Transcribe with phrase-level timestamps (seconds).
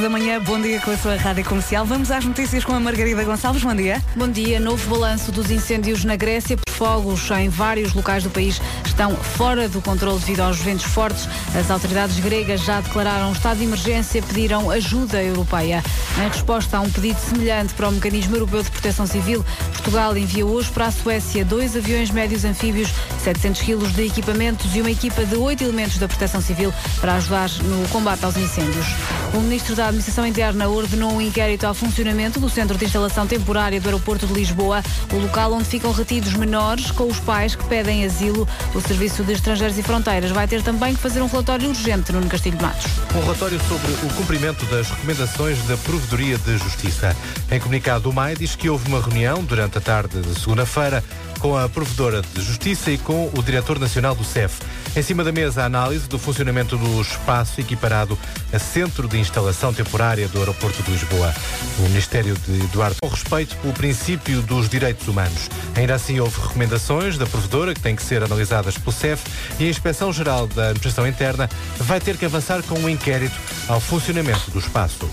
[0.00, 1.84] da manhã, bom dia com a sua rádio comercial.
[1.84, 3.62] Vamos às notícias com a Margarida Gonçalves.
[3.62, 4.02] Bom dia.
[4.16, 4.58] Bom dia.
[4.58, 6.56] Novo balanço dos incêndios na Grécia.
[6.70, 11.28] Fogos em vários locais do país estão fora do controle devido aos ventos fortes.
[11.54, 15.82] As autoridades gregas já declararam estado de emergência e pediram ajuda europeia.
[16.16, 20.46] Em resposta a um pedido semelhante para o Mecanismo Europeu de Proteção Civil, Portugal envia
[20.46, 22.88] hoje para a Suécia dois aviões médios anfíbios,
[23.22, 27.50] 700 quilos de equipamentos e uma equipa de oito elementos da Proteção Civil para ajudar
[27.62, 28.86] no combate aos incêndios.
[29.34, 33.80] O Ministro da Administração Interna ordenou um inquérito ao funcionamento do Centro de Instalação Temporária
[33.80, 34.82] do Aeroporto de Lisboa,
[35.12, 38.46] o local onde ficam retidos menores com os pais que pedem asilo.
[38.72, 42.24] O Serviço de Estrangeiros e Fronteiras vai ter também que fazer um relatório urgente no
[42.28, 42.86] Castilho de Matos.
[43.16, 47.16] Um relatório sobre o cumprimento das recomendações da Provedoria de Justiça.
[47.50, 51.02] Em comunicado, o MAI diz que houve uma reunião durante a tarde de segunda-feira
[51.40, 54.60] com a Provedora de Justiça e com o Diretor Nacional do CEF.
[54.94, 58.18] Em cima da mesa, a análise do funcionamento do espaço equiparado
[58.52, 61.34] a Centro de Instalação Temporária do Aeroporto de Lisboa.
[61.78, 65.48] O Ministério de Eduardo, com respeito pelo princípio dos direitos humanos.
[65.74, 69.24] Ainda assim, houve recomendações da Provedora que têm que ser analisadas pelo CEF
[69.58, 73.34] e a Inspeção-Geral da Administração Interna vai ter que avançar com um inquérito
[73.66, 75.08] ao funcionamento do espaço.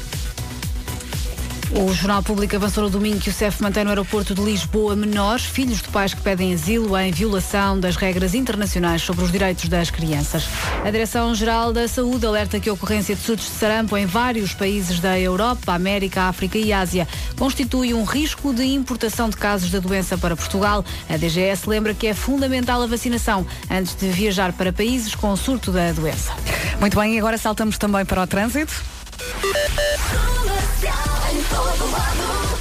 [1.69, 5.43] O Jornal Público avançou no domingo que o CEF mantém no aeroporto de Lisboa menores,
[5.43, 9.91] filhos de pais que pedem asilo em violação das regras internacionais sobre os direitos das
[9.91, 10.45] crianças.
[10.85, 15.01] A Direção-Geral da Saúde alerta que a ocorrência de surtos de sarampo em vários países
[15.01, 17.05] da Europa, América, África e Ásia
[17.37, 20.85] constitui um risco de importação de casos da doença para Portugal.
[21.09, 25.71] A DGS lembra que é fundamental a vacinação antes de viajar para países com surto
[25.71, 26.31] da doença.
[26.79, 28.96] Muito bem, agora saltamos também para o trânsito.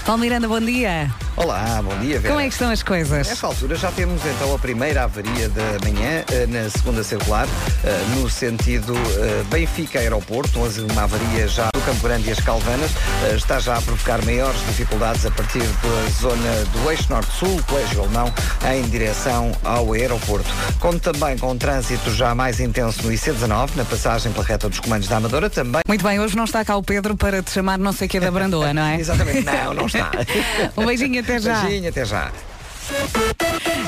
[0.04, 1.10] Paulo Miranda, bom dia.
[1.36, 2.32] Olá, bom dia, Vera.
[2.32, 3.28] Como é que estão as coisas?
[3.28, 7.46] Nesta altura já temos então a primeira avaria da manhã eh, na segunda circular,
[7.84, 12.90] eh, no sentido eh, Benfica Aeroporto, uma avaria já do Campo Grande e as Calvanas,
[13.34, 18.32] está já a provocar maiores dificuldades a partir da zona do eixo norte-sul, Colégio Alemão,
[18.74, 20.48] em direção ao aeroporto.
[20.80, 25.06] Como também com trânsito já mais intenso no IC19, na passagem pela reta dos comandos
[25.06, 25.82] da Amadora, também.
[25.86, 28.18] Muito bem, hoje não está cá o Pedro para te chamar não sei o que
[28.18, 28.96] da Brandoa, não é?
[28.98, 30.10] Exatamente, não, não está.
[30.78, 31.62] um beijinho até já.
[31.62, 32.30] Beijinho, até já.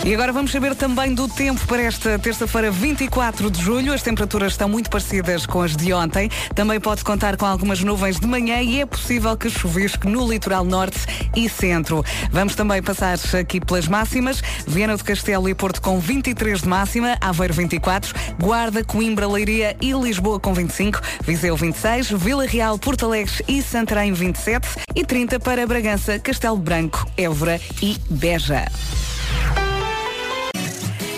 [0.08, 3.92] E agora vamos saber também do tempo para esta terça-feira, 24 de julho.
[3.92, 6.30] As temperaturas estão muito parecidas com as de ontem.
[6.54, 10.64] Também pode contar com algumas nuvens de manhã e é possível que chuvisque no litoral
[10.64, 10.98] norte
[11.36, 12.02] e centro.
[12.32, 14.40] Vamos também passar aqui pelas máximas.
[14.66, 19.92] Viana do Castelo e Porto com 23 de máxima, Aveiro 24, Guarda, Coimbra, Leiria e
[19.92, 25.66] Lisboa com 25, Viseu 26, Vila Real, Porto Alegre e Santarém 27 e 30 para
[25.66, 28.64] Bragança, Castelo Branco, Évora e Beja.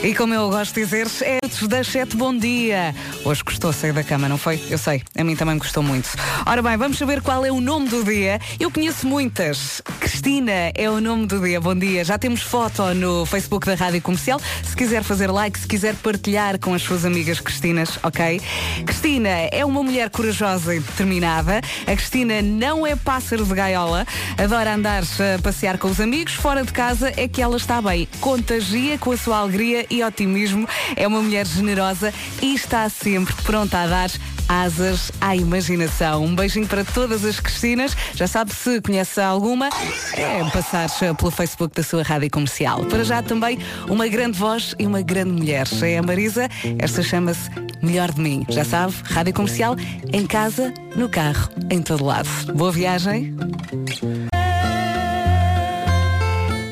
[0.02, 2.94] E como eu gosto de dizer, é das 7, bom dia.
[3.22, 4.58] Hoje gostou sair da cama, não foi?
[4.70, 6.08] Eu sei, a mim também gostou muito.
[6.46, 8.40] Ora bem, vamos saber qual é o nome do dia.
[8.58, 9.82] Eu conheço muitas.
[10.00, 11.60] Cristina é o nome do dia.
[11.60, 12.02] Bom dia.
[12.02, 14.40] Já temos foto no Facebook da Rádio Comercial.
[14.64, 18.40] Se quiser fazer like, se quiser partilhar com as suas amigas Cristinas, ok?
[18.86, 21.60] Cristina é uma mulher corajosa e determinada.
[21.86, 24.06] A Cristina não é pássaro de gaiola.
[24.38, 26.32] Adora andar a passear com os amigos.
[26.32, 28.08] Fora de casa é que ela está bem.
[28.18, 30.68] Contagia com a sua alegria e otimismo.
[30.96, 34.10] É uma mulher generosa e está sempre pronta a dar
[34.50, 36.24] asas à imaginação.
[36.24, 37.96] Um beijinho para todas as Cristinas.
[38.14, 39.68] Já sabe se conhece alguma,
[40.14, 42.84] é passar pelo Facebook da sua rádio comercial.
[42.86, 43.58] Para já também
[43.88, 45.66] uma grande voz e uma grande mulher.
[45.82, 46.48] É a Marisa.
[46.78, 47.48] Esta chama-se
[47.80, 48.44] Melhor de Mim.
[48.48, 49.76] Já sabe, rádio comercial
[50.12, 52.28] em casa, no carro, em todo lado.
[52.54, 53.34] Boa viagem.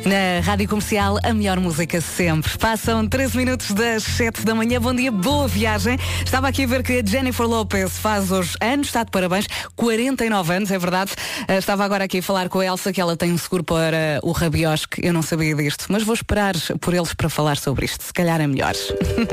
[0.08, 2.56] Na Rádio Comercial, a melhor música sempre.
[2.56, 4.80] Passam 13 minutos das 7 da manhã.
[4.80, 5.98] Bom dia, boa viagem.
[6.24, 9.46] Estava aqui a ver que a Jennifer Lopez faz hoje anos, está de parabéns,
[9.76, 11.12] 49 anos, é verdade.
[11.46, 14.18] Eh, estava agora aqui a falar com a Elsa que ela tem um seguro para
[14.22, 15.04] o rabiosque.
[15.04, 18.02] Eu não sabia disto, mas vou esperar por eles para falar sobre isto.
[18.02, 18.72] Se calhar é melhor.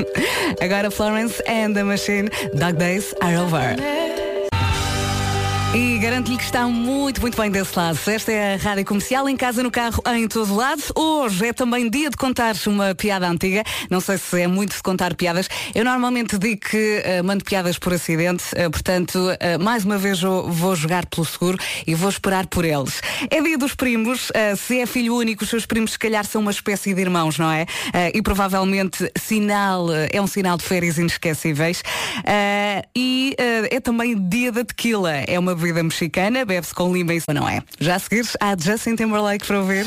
[0.60, 4.15] agora Florence and the Machine, Dog Days Are Over.
[5.76, 7.98] E garanto-lhe que está muito, muito bem desse lado.
[8.06, 10.82] Esta é a Rádio Comercial, em casa, no carro, em todo lado.
[10.94, 13.62] Hoje é também dia de contar uma piada antiga.
[13.90, 15.50] Não sei se é muito de contar piadas.
[15.74, 20.22] Eu normalmente digo que uh, mando piadas por acidente, uh, portanto, uh, mais uma vez
[20.22, 23.02] eu vou jogar pelo seguro e vou esperar por eles.
[23.30, 24.32] É dia dos primos.
[24.56, 27.50] se é filho único, os seus primos se calhar são uma espécie de irmãos, não
[27.50, 27.66] é?
[28.14, 31.82] e provavelmente sinal, é um sinal de férias inesquecíveis.
[32.96, 33.36] e
[33.70, 35.12] é também dia da tequila.
[35.12, 37.62] É uma bebida mexicana, bebe-se com lima e não é.
[37.80, 39.86] Já a seguir, há Justin Timberlake para ouvir.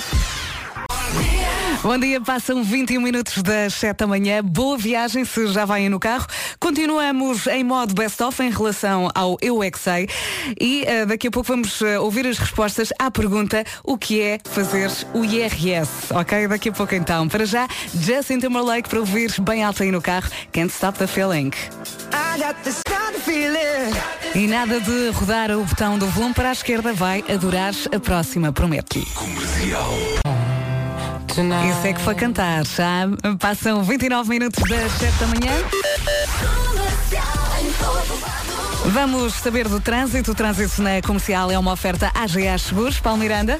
[1.82, 4.44] Bom dia, passam 21 minutos das 7 da manhã.
[4.44, 6.28] Boa viagem se já vai no carro.
[6.60, 10.10] Continuamos em modo best-of em relação ao Eu é que Sei.
[10.60, 14.40] E uh, daqui a pouco vamos uh, ouvir as respostas à pergunta o que é
[14.44, 16.14] fazer o IRS.
[16.14, 16.50] Ok?
[16.50, 17.30] Daqui a pouco então.
[17.30, 17.66] Para já,
[17.96, 20.30] Justin Timberlake para ouvir bem alto aí no carro.
[20.52, 21.52] Can't Stop the Feeling.
[24.36, 26.92] E nada de rodar o botão do volume para a esquerda.
[26.92, 29.00] Vai adorar a próxima, prometo.
[31.32, 32.66] Isso é que foi cantar.
[32.66, 33.08] Já
[33.40, 35.54] passam 29 minutos das 7 da manhã.
[38.86, 40.32] Vamos saber do trânsito.
[40.32, 43.00] O trânsito na comercial é uma oferta AGA Seguros.
[43.00, 43.60] Paulo Miranda.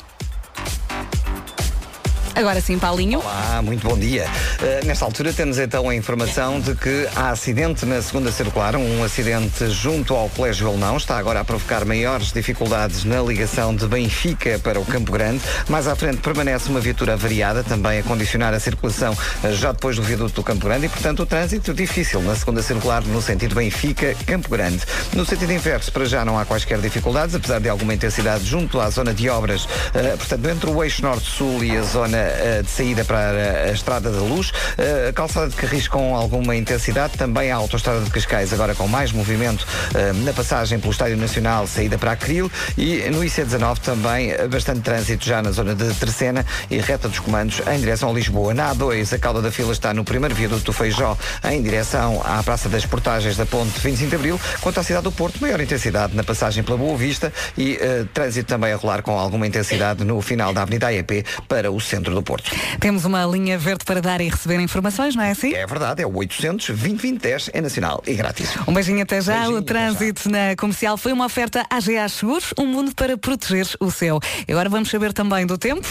[2.40, 3.20] Agora sim, Paulinho.
[3.20, 4.26] Olá, muito bom dia.
[4.62, 9.04] Uh, nesta altura temos então a informação de que há acidente na segunda circular, um
[9.04, 14.58] acidente junto ao Colégio Alemão, está agora a provocar maiores dificuldades na ligação de Benfica
[14.60, 15.42] para o Campo Grande.
[15.68, 19.98] Mais à frente permanece uma viatura variada, também a condicionar a circulação uh, já depois
[19.98, 23.54] do viaduto do Campo Grande e, portanto, o trânsito difícil na segunda circular no sentido
[23.54, 24.80] Benfica-Campo Grande.
[25.12, 28.90] No sentido inverso, para já não há quaisquer dificuldades, apesar de alguma intensidade junto à
[28.90, 33.04] zona de obras, uh, portanto, entre o eixo norte-sul e a zona eh, de saída
[33.04, 34.52] para a Estrada da Luz.
[34.78, 37.18] Eh, calçada de Carris com alguma intensidade.
[37.18, 41.68] Também a Autostrada de Cascais, agora com mais movimento eh, na passagem pelo Estádio Nacional,
[41.68, 42.52] saída para Acril.
[42.78, 47.62] E no IC19 também bastante trânsito já na zona de Terceira e reta dos comandos
[47.68, 48.54] em direção a Lisboa.
[48.54, 52.42] Na A2, a cauda da fila está no primeiro viaduto do Feijó em direção à
[52.44, 54.40] Praça das Portagens da Ponte 25 de Abril.
[54.62, 58.50] Quanto à cidade do Porto, maior intensidade na passagem pela Boa Vista e uh, trânsito
[58.50, 62.20] também a rolar com alguma intensidade no final da Avenida AEP para o centro do
[62.20, 62.52] do Porto.
[62.80, 65.54] Temos uma linha verde para dar e receber informações, não é assim?
[65.54, 68.50] É verdade, é o 800 2010 é nacional e grátis.
[68.68, 69.40] Um beijinho até já.
[69.40, 73.90] Beijinho, o trânsito na comercial foi uma oferta AGA Seguros, um mundo para proteger o
[73.90, 74.20] seu.
[74.50, 75.88] Agora vamos saber também do tempo.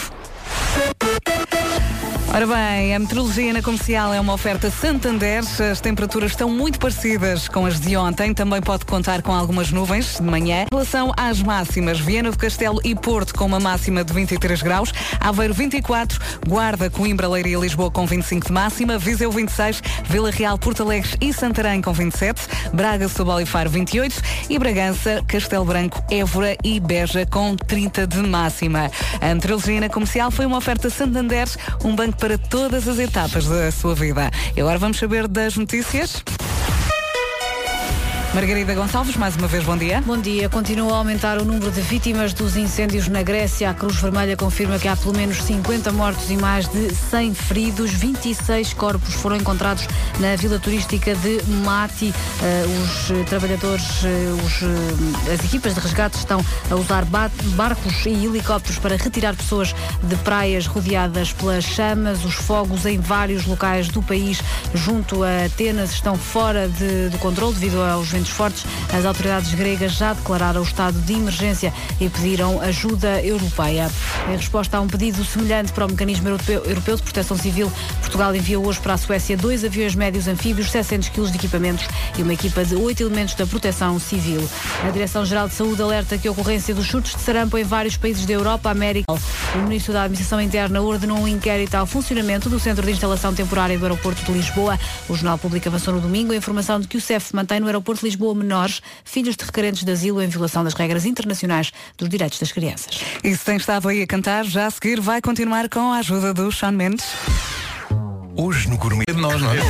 [2.31, 5.41] Ora bem, a meteorologia na comercial é uma oferta Santander.
[5.71, 8.35] As temperaturas estão muito parecidas com as de ontem.
[8.35, 10.61] Também pode contar com algumas nuvens de manhã.
[10.61, 14.93] Em relação às máximas, Viana do Castelo e Porto com uma máxima de 23 graus,
[15.19, 20.57] Aveiro 24, Guarda, Coimbra, Leiria e Lisboa com 25 de máxima, Viseu 26, Vila Real,
[20.57, 22.41] Porto Alegre e Santarém com 27,
[22.71, 28.19] Braga, Sobol e Faro 28 e Bragança, Castelo Branco, Évora e Beja com 30 de
[28.19, 28.91] máxima.
[29.19, 31.47] A meteorologia na comercial foi uma oferta Santander,
[31.83, 34.29] um banco para todas as etapas da sua vida.
[34.55, 36.23] E agora vamos saber das notícias.
[38.33, 40.03] Margarida Gonçalves, mais uma vez, bom dia.
[40.05, 40.47] Bom dia.
[40.49, 43.71] Continua a aumentar o número de vítimas dos incêndios na Grécia.
[43.71, 47.91] A Cruz Vermelha confirma que há pelo menos 50 mortos e mais de 100 feridos.
[47.91, 49.87] 26 corpos foram encontrados
[50.19, 52.13] na vila turística de Mati.
[52.13, 58.25] Uh, os trabalhadores, uh, os, uh, as equipas de resgate estão a usar barcos e
[58.25, 59.73] helicópteros para retirar pessoas
[60.03, 62.23] de praias rodeadas pelas chamas.
[62.23, 64.39] Os fogos em vários locais do país,
[64.75, 69.93] junto a Atenas, estão fora de, do controle devido aos ventos fortes, as autoridades gregas
[69.93, 73.89] já declararam o estado de emergência e pediram ajuda europeia.
[74.27, 77.71] Em resposta a um pedido semelhante para o Mecanismo Europeu, Europeu de Proteção Civil,
[78.01, 81.87] Portugal enviou hoje para a Suécia dois aviões médios anfíbios, 700 kg de equipamentos
[82.17, 84.47] e uma equipa de oito elementos da Proteção Civil.
[84.85, 88.25] A Direção-Geral de Saúde alerta que a ocorrência dos chutes de sarampo em vários países
[88.25, 89.11] da Europa, América.
[89.55, 93.77] O Ministro da Administração Interna ordenou um inquérito ao funcionamento do Centro de Instalação Temporária
[93.77, 94.79] do Aeroporto de Lisboa.
[95.07, 98.01] O Jornal Público avançou no domingo a informação de que o CEF mantém no Aeroporto
[98.01, 102.39] de Lisboa menores, filhos de requerentes de asilo em violação das regras internacionais dos direitos
[102.39, 103.01] das crianças.
[103.23, 106.33] E se tem estado aí a cantar, já a seguir vai continuar com a ajuda
[106.33, 107.05] do Sean Mendes.
[108.41, 109.57] Hoje no Gourmet de nós, não é?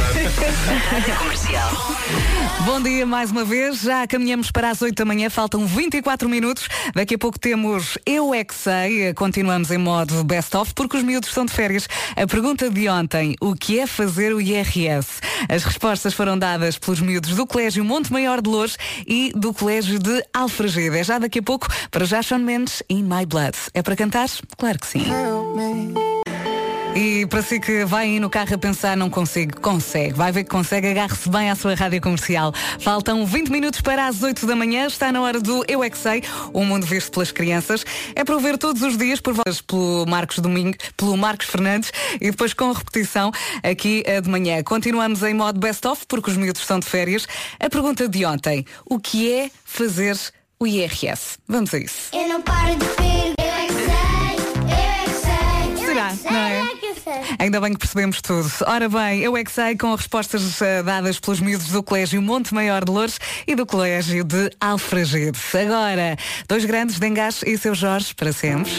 [2.67, 3.81] Bom dia mais uma vez.
[3.81, 6.67] Já caminhamos para as 8 da manhã, faltam 24 minutos.
[6.93, 9.11] Daqui a pouco temos Eu é que sei.
[9.15, 11.87] Continuamos em modo best-of porque os miúdos estão de férias.
[12.15, 15.19] A pergunta de ontem: o que é fazer o IRS?
[15.49, 19.97] As respostas foram dadas pelos miúdos do Colégio Monte Maior de Lourdes e do Colégio
[19.97, 20.99] de Alfragida.
[20.99, 23.57] É já daqui a pouco para já Sean Mendes In My Blood.
[23.73, 24.29] É para cantar?
[24.55, 25.07] Claro que sim.
[27.01, 30.11] E para si que vai aí no carro a pensar, não consigo, consegue.
[30.11, 32.51] Vai ver que consegue, agarre-se bem à sua rádio comercial.
[32.81, 35.97] Faltam 20 minutos para as 8 da manhã, está na hora do Eu É Que
[35.97, 37.85] Sei, o mundo visto pelas crianças.
[38.13, 41.89] É para ver todos os dias por vós, pelo Marcos Domingo, pelo Marcos Fernandes
[42.19, 43.31] e depois com repetição
[43.63, 44.61] aqui de manhã.
[44.61, 47.25] Continuamos em modo best-of, porque os miúdos estão de férias.
[47.61, 50.17] A pergunta de ontem, o que é fazer
[50.59, 51.37] o IRS?
[51.47, 52.09] Vamos a isso.
[52.11, 55.85] Eu não paro de ver, eu é que sei, eu é que sei.
[55.85, 56.48] Será, não é?
[57.37, 58.49] Ainda bem que percebemos tudo.
[58.65, 62.53] Ora bem, eu é que sei com respostas uh, dadas pelos miúdos do Colégio Monte
[62.53, 65.39] Maior de Louros e do Colégio de Alfragide.
[65.53, 68.71] Agora, dois grandes, Dengas e seu Jorge, para sempre.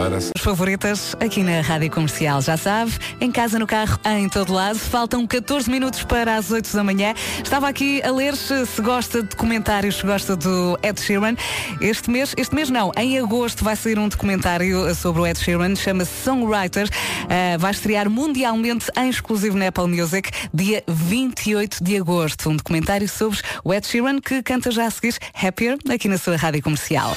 [0.00, 2.90] Ora, As favoritas aqui na Rádio Comercial, já sabe,
[3.20, 4.78] em casa, no carro, em todo lado.
[4.78, 7.12] Faltam 14 minutos para as 8 da manhã.
[7.44, 11.36] Estava aqui a ler se, se gosta de documentários, se gosta do Ed Sheeran.
[11.82, 15.76] Este mês, este mês não, em agosto vai sair um documentário sobre o Ed Sheeran,
[15.76, 16.88] chama-se Songwriter.
[17.28, 22.48] Ah, vai estrear mundialmente em exclusivo na Apple Music, dia 28 de agosto.
[22.48, 26.36] Um documentário sobre o Ed Sheeran que canta já a seguir Happier aqui na sua
[26.36, 27.14] Rádio Comercial.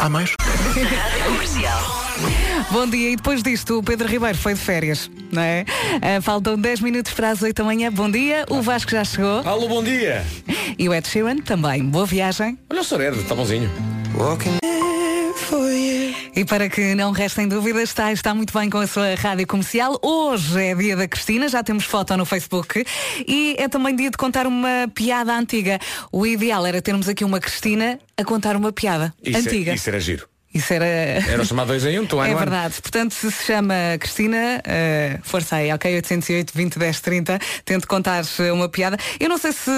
[0.00, 0.32] Há mais?
[2.70, 5.64] Bom dia, e depois disto o Pedro Ribeiro foi de férias, não é?
[6.00, 7.92] Ah, faltam 10 minutos para as 8 da manhã.
[7.92, 10.24] Bom dia, o Vasco já chegou Alô, bom dia.
[10.78, 11.84] e o Ed Sheeran também.
[11.84, 12.58] Boa viagem.
[12.70, 13.70] Olha o Soredo, está bonzinho.
[16.36, 19.98] E para que não restem dúvidas, está, está muito bem com a sua rádio comercial.
[20.02, 22.84] Hoje é dia da Cristina, já temos foto no Facebook.
[23.26, 25.78] E é também dia de contar uma piada antiga.
[26.12, 29.70] O ideal era termos aqui uma Cristina a contar uma piada Isso, antiga.
[29.70, 30.28] É, isso era giro.
[30.52, 30.84] Isso era.
[30.84, 32.82] Era o chamado 2 em 1, um, tu É verdade.
[32.82, 35.94] Portanto, se se chama Cristina, uh, força aí, ok?
[35.96, 38.98] 808 20 10 30, tente contar eh, uma piada.
[39.18, 39.70] Eu não sei se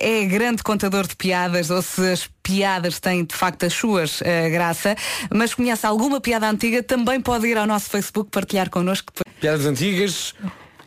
[0.00, 4.24] é grande contador de piadas ou se as piadas têm de facto as suas uh,
[4.50, 4.96] graça,
[5.32, 9.12] mas conhece alguma piada antiga, também pode ir ao nosso Facebook partilhar connosco.
[9.40, 10.34] Piadas antigas.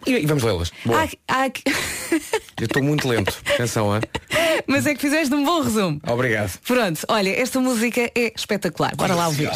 [0.05, 0.72] E, vamos lê-las.
[0.89, 1.48] Ah, ah,
[2.60, 3.41] Eu estou muito lento.
[3.53, 4.01] Atenção, hein?
[4.67, 6.01] mas é que fizeste um bom resumo.
[6.05, 6.60] Obrigado.
[6.60, 8.93] Pronto, olha, esta música é espetacular.
[8.96, 9.50] Bora lá ouvir.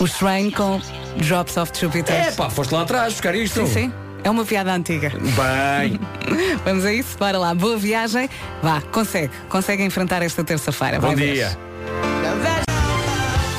[0.00, 0.80] O Strain com
[1.18, 2.14] Drops of Jupiter.
[2.14, 3.66] É pá, foste lá atrás buscar isto.
[3.66, 3.92] Sim, sim.
[4.24, 5.10] É uma piada antiga.
[5.10, 5.98] Bem.
[6.64, 7.18] Vamos a isso?
[7.18, 7.54] Bora lá.
[7.54, 8.28] Boa viagem.
[8.62, 9.30] Vá, consegue.
[9.48, 11.00] Consegue enfrentar esta terça-feira.
[11.00, 11.32] Bom Vai ver.
[11.34, 11.58] dia.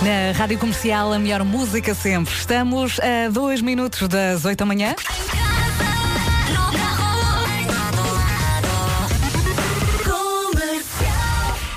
[0.02, 2.34] Na Rádio Comercial, a melhor música sempre.
[2.34, 4.96] Estamos a dois minutos das oito da manhã.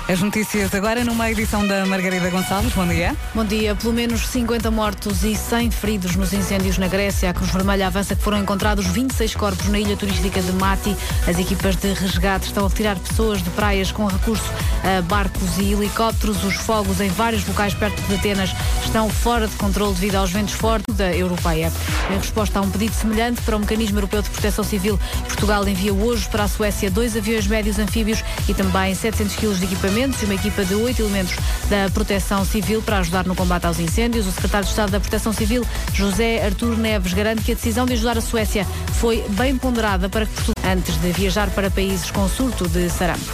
[0.09, 2.71] As notícias agora numa edição da Margarida Gonçalves.
[2.71, 3.13] Bom dia.
[3.35, 3.75] Bom dia.
[3.75, 7.29] Pelo menos 50 mortos e 100 feridos nos incêndios na Grécia.
[7.29, 10.95] A Cruz Vermelha avança que foram encontrados 26 corpos na ilha turística de Mati.
[11.27, 14.49] As equipas de resgate estão a retirar pessoas de praias com recurso
[14.81, 16.41] a barcos e helicópteros.
[16.45, 18.51] Os fogos em vários locais perto de Atenas
[18.85, 21.69] estão fora de controle devido aos ventos fortes da europeia.
[22.09, 25.93] Em resposta a um pedido semelhante para o Mecanismo Europeu de Proteção Civil, Portugal envia
[25.93, 30.25] hoje para a Suécia dois aviões médios anfíbios e também 700 kg de equipamentos e
[30.25, 31.35] uma equipa de oito elementos
[31.69, 34.27] da Proteção Civil para ajudar no combate aos incêndios.
[34.27, 37.93] O secretário de Estado da Proteção Civil, José Artur Neves, garante que a decisão de
[37.93, 42.27] ajudar a Suécia foi bem ponderada para que Portugal, antes de viajar para países com
[42.29, 43.25] surto de sarampo.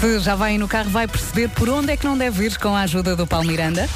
[0.00, 2.74] Se já vai no carro, vai perceber por onde é que não deve ir com
[2.74, 3.88] a ajuda do Paulo Miranda.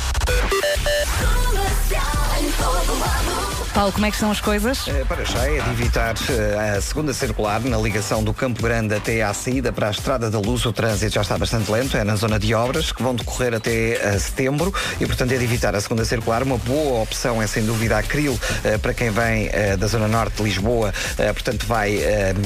[3.80, 4.86] Paulo, como é que estão as coisas?
[4.88, 8.94] Eh, Para já é de evitar eh, a segunda circular na ligação do Campo Grande
[8.94, 10.66] até à saída para a Estrada da Luz.
[10.66, 13.92] O trânsito já está bastante lento, é na zona de obras que vão decorrer até
[13.92, 14.70] eh, setembro
[15.00, 16.42] e, portanto, é de evitar a segunda circular.
[16.42, 18.38] Uma boa opção é, sem dúvida, a Cril
[18.82, 20.92] para quem vem da zona norte de Lisboa.
[21.16, 21.98] Portanto, vai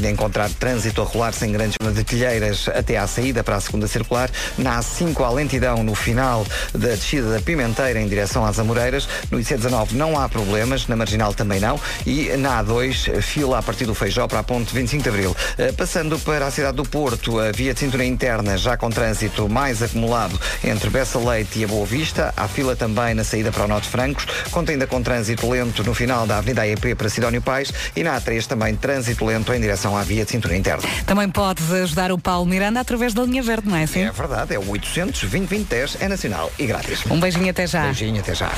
[0.08, 4.30] encontrar trânsito a rolar sem grandes detilheiras até à saída para a segunda circular.
[4.56, 9.08] Na A5, há lentidão no final da descida da Pimenteira em direção às Amoreiras.
[9.32, 11.78] No IC19 não há problemas, na Marginal também não.
[12.06, 15.36] E na A2, fila a partir do Feijó para a ponte 25 de Abril.
[15.58, 19.48] Eh, Passando para a cidade do Porto, a via de cintura interna já com trânsito
[19.48, 22.32] mais acumulado entre Bessa Leite e a Boa Vista.
[22.36, 24.26] Há fila também na saída para o Norte Francos.
[24.50, 27.72] Conta ainda com trânsito lento no final da Avenida AEP para Sidónio Pais.
[27.94, 30.82] E na A3 também trânsito lento em direção à via de cintura interna.
[31.06, 34.02] Também podes ajudar o Paulo Miranda através da linha verde, não é assim?
[34.02, 37.00] É verdade, é o 800 2010 é nacional e grátis.
[37.10, 37.82] Um beijinho até já.
[37.84, 38.50] Beijinho, até já.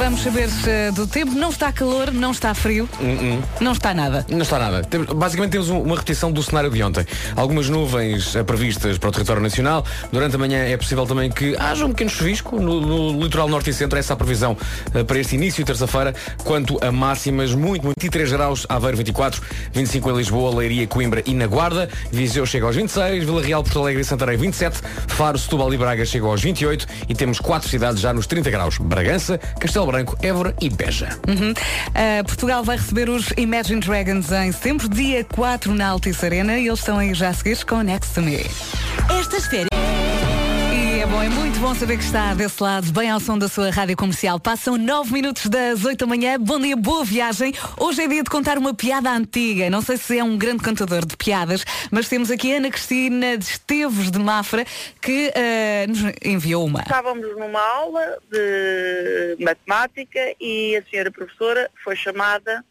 [0.00, 1.32] Vamos saber eh, do tempo.
[1.32, 2.88] Não está calor, não está frio,
[3.60, 4.24] não está nada.
[4.30, 4.82] Não está nada.
[4.82, 7.04] Temos- basicamente temos um- uma repetição do cenário de ontem.
[7.36, 9.84] Algumas nuvens eh, previstas para o território nacional.
[10.10, 13.68] Durante a manhã é possível também que haja um pequeno chuvisco no, no litoral norte
[13.68, 13.98] e centro.
[13.98, 14.56] Essa é a previsão
[14.94, 16.14] eh, para este início de terça-feira.
[16.44, 18.00] Quanto a máximas, muito, muito.
[18.00, 21.90] 23 graus, Aveiro 24, 25 em Lisboa, Leiria, Coimbra e na Guarda.
[22.10, 26.06] Viseu chega aos 26, Vila Real, Porto Alegre e Santarém 27, Faro, Setúbal e Braga
[26.06, 28.78] chegam aos 28 e temos quatro cidades já nos 30 graus.
[28.78, 31.08] Bragança, Castelo Branco, Évora e Beja.
[31.26, 31.50] Uhum.
[31.50, 36.66] Uh, Portugal vai receber os Imagine Dragons em setembro, dia 4 na Altice Arena e
[36.66, 38.46] eles estão aí já a seguir com Next to Me.
[39.18, 39.99] Estas férias.
[41.10, 43.96] Bom, é muito bom saber que está desse lado, bem ao som da sua rádio
[43.96, 44.38] comercial.
[44.38, 46.38] Passam 9 minutos das 8 da manhã.
[46.38, 47.52] Bom dia, boa viagem.
[47.76, 49.68] Hoje é dia de contar uma piada antiga.
[49.68, 53.44] Não sei se é um grande contador de piadas, mas temos aqui Ana Cristina de
[53.44, 54.64] Esteves de Mafra
[55.02, 56.82] que uh, nos enviou uma.
[56.82, 62.64] Estávamos numa aula de matemática e a senhora professora foi chamada,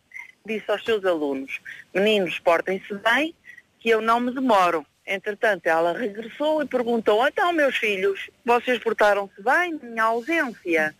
[0.45, 1.59] disse aos seus alunos,
[1.93, 3.35] meninos, portem-se bem,
[3.81, 4.85] que eu não me demoro.
[5.11, 10.93] Entretanto, ela regressou e perguntou, então, meus filhos, vocês portaram-se bem na minha ausência?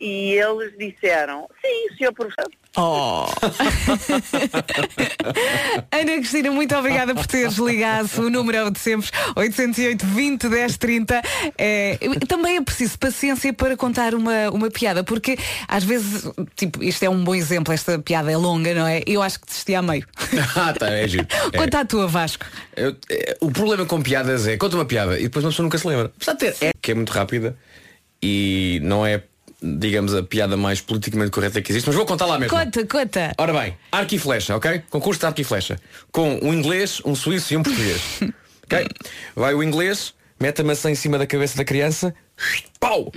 [0.00, 2.48] E eles disseram, sim, senhor professor.
[2.76, 3.26] Oh.
[5.92, 8.08] Ana Cristina, muito obrigada por teres ligado.
[8.18, 11.22] O número é o de sempre, 808 20 10 30.
[11.58, 15.36] É, também é preciso paciência para contar uma, uma piada, porque
[15.68, 16.24] às vezes,
[16.56, 19.02] tipo, isto é um bom exemplo, esta piada é longa, não é?
[19.06, 20.06] Eu acho que desisti a meio.
[20.56, 21.26] ah, tá, é giro.
[21.52, 21.52] É.
[21.58, 22.46] Conta a tua, Vasco.
[22.74, 25.76] Eu- é, o problema com piadas é conta uma piada e depois uma pessoa nunca
[25.76, 26.08] se lembra.
[26.08, 26.56] Precisa ter.
[26.62, 27.54] É que é muito rápida
[28.22, 29.22] e não é,
[29.62, 32.56] digamos, a piada mais politicamente correta que existe, mas vou contar lá mesmo.
[32.56, 33.32] Conta, conta.
[33.38, 34.82] Ora bem, arco e flecha, ok?
[34.90, 35.78] Concurso de arco e flecha.
[36.10, 38.00] Com um inglês, um suíço e um português.
[38.64, 38.86] ok?
[39.36, 42.14] Vai o inglês, mete a maçã em cima da cabeça da criança,
[42.78, 43.12] pau!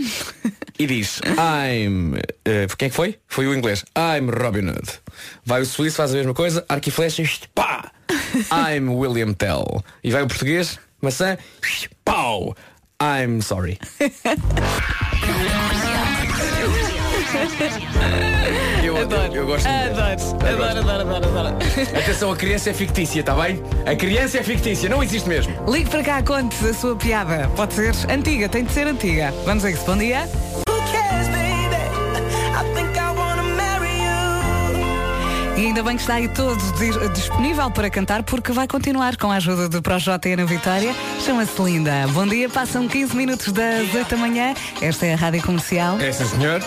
[0.78, 2.16] E diz, I'm.
[2.46, 3.20] eh, quem é que foi?
[3.28, 3.86] Foi o inglês.
[3.98, 4.90] I'm Robin Hood.
[5.46, 7.24] Vai o suíço, faz a mesma coisa, arco e flecha,
[7.54, 7.92] pá!
[8.52, 9.84] I'm William Tell.
[10.04, 11.38] E vai o português, maçã,
[12.04, 12.56] pau!
[13.02, 13.78] I'm sorry.
[18.84, 20.00] Eu, eu, eu gosto muito.
[20.00, 20.12] Adoro,
[20.48, 21.56] adoro, adoro, adoro, adoro.
[21.98, 23.62] Atenção, a criança é fictícia, está bem?
[23.86, 25.54] A criança é fictícia, não existe mesmo.
[25.72, 27.50] Ligue para cá, conte a sua piada.
[27.56, 29.34] Pode ser antiga, tem de ser antiga.
[29.46, 29.84] Vamos a isso.
[29.86, 30.28] Bom dia.
[35.56, 39.32] E ainda bem que está aí todo di- disponível para cantar, porque vai continuar com
[39.32, 40.94] a ajuda do Projota e Ana Vitória.
[41.24, 42.06] Chama-se Linda.
[42.10, 44.54] Bom dia, passam 15 minutos das 8 da manhã.
[44.82, 46.00] Esta é a Rádio Comercial.
[46.02, 46.60] É sim, senhor.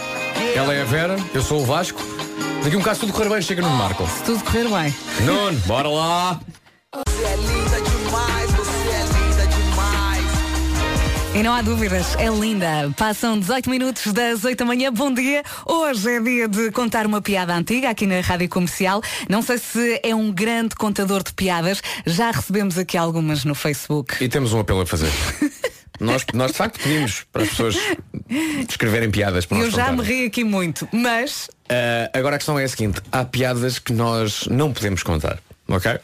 [0.57, 2.01] Ela é a Vera, eu sou o Vasco.
[2.65, 4.09] Daqui um caso tudo correr bem, chega no Marco.
[4.09, 4.95] Se tudo correr bem.
[5.27, 6.41] Nuno, bora lá.
[11.35, 12.91] E não há dúvidas, é linda.
[12.97, 14.91] Passam 18 minutos das 8 da manhã.
[14.91, 15.43] Bom dia.
[15.67, 19.03] Hoje é dia de contar uma piada antiga aqui na Rádio Comercial.
[19.29, 21.83] Não sei se é um grande contador de piadas.
[22.07, 24.25] Já recebemos aqui algumas no Facebook.
[24.25, 25.13] E temos um apelo a fazer.
[25.99, 27.75] Nós, nós de facto pedimos para as pessoas
[28.69, 30.07] escreverem piadas para nós Eu já me contarmos.
[30.07, 34.47] ri aqui muito, mas Ah, agora a questão é a seguinte, há piadas que nós
[34.49, 35.99] não podemos contar, ok?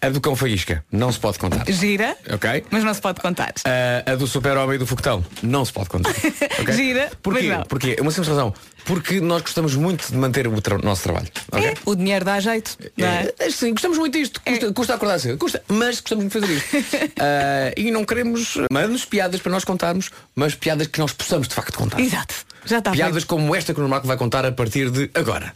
[0.00, 1.64] A do cão faísca não se pode contar.
[1.70, 2.64] gira, Ok?
[2.70, 3.52] mas não se pode contar.
[3.64, 6.10] Ah, a do super-homem e do foguetão não se pode contar.
[6.60, 6.74] ok?
[6.74, 7.48] Gira, Porquê?
[7.48, 7.64] mas não.
[7.64, 7.96] Porquê?
[8.00, 8.54] Uma simples razão.
[8.84, 11.26] Porque nós gostamos muito de manter o tra- nosso trabalho.
[11.52, 11.66] ok?
[11.66, 12.78] É, o dinheiro dá jeito.
[12.96, 13.32] Não é?
[13.38, 14.40] É, sim, gostamos muito disto.
[14.40, 15.36] Custa, custa acordar cedo.
[15.36, 17.12] Custa, mas gostamos muito de fazer isto.
[17.20, 21.54] Ah, e não queremos mandar-nos piadas para nós contarmos, mas piadas que nós possamos de
[21.54, 21.98] facto contar.
[22.00, 22.34] Exato.
[22.64, 23.26] Já está Piadas feito.
[23.26, 25.52] como esta que o Marco vai contar a partir de agora.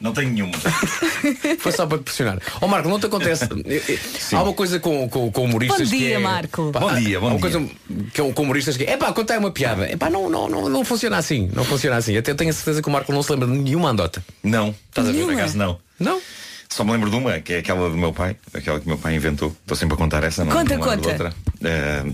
[0.00, 0.52] Não tenho nenhuma.
[1.58, 2.38] Foi só para te pressionar.
[2.60, 3.44] Ó Marco, não te acontece.
[3.64, 3.98] eh,
[4.32, 6.70] Há uma coisa com, com, com humoristas Bom que dia, é- Marco.
[6.70, 7.50] Bom dia, bom há uma dia.
[7.50, 7.70] coisa
[8.12, 9.86] que é com humoristas que é pá, contar uma piada.
[9.86, 11.50] É pá, não, não, não, não funciona assim.
[11.54, 12.16] Não funciona assim.
[12.16, 14.22] Até tenho a certeza que o Marco não se lembra de nenhuma andota.
[14.42, 14.74] Não.
[14.88, 15.78] Estás a ver, por acaso não.
[15.98, 16.20] Não?
[16.68, 18.98] Só me lembro de uma, que é aquela do meu pai, aquela que o meu
[18.98, 19.48] pai inventou.
[19.62, 21.08] Estou sempre a contar essa, não Conta, não conta.
[21.08, 21.34] outra.
[21.64, 22.04] Eh,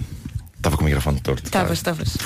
[0.62, 1.42] Estava com o microfone torto.
[1.44, 2.16] Estavas, estavas.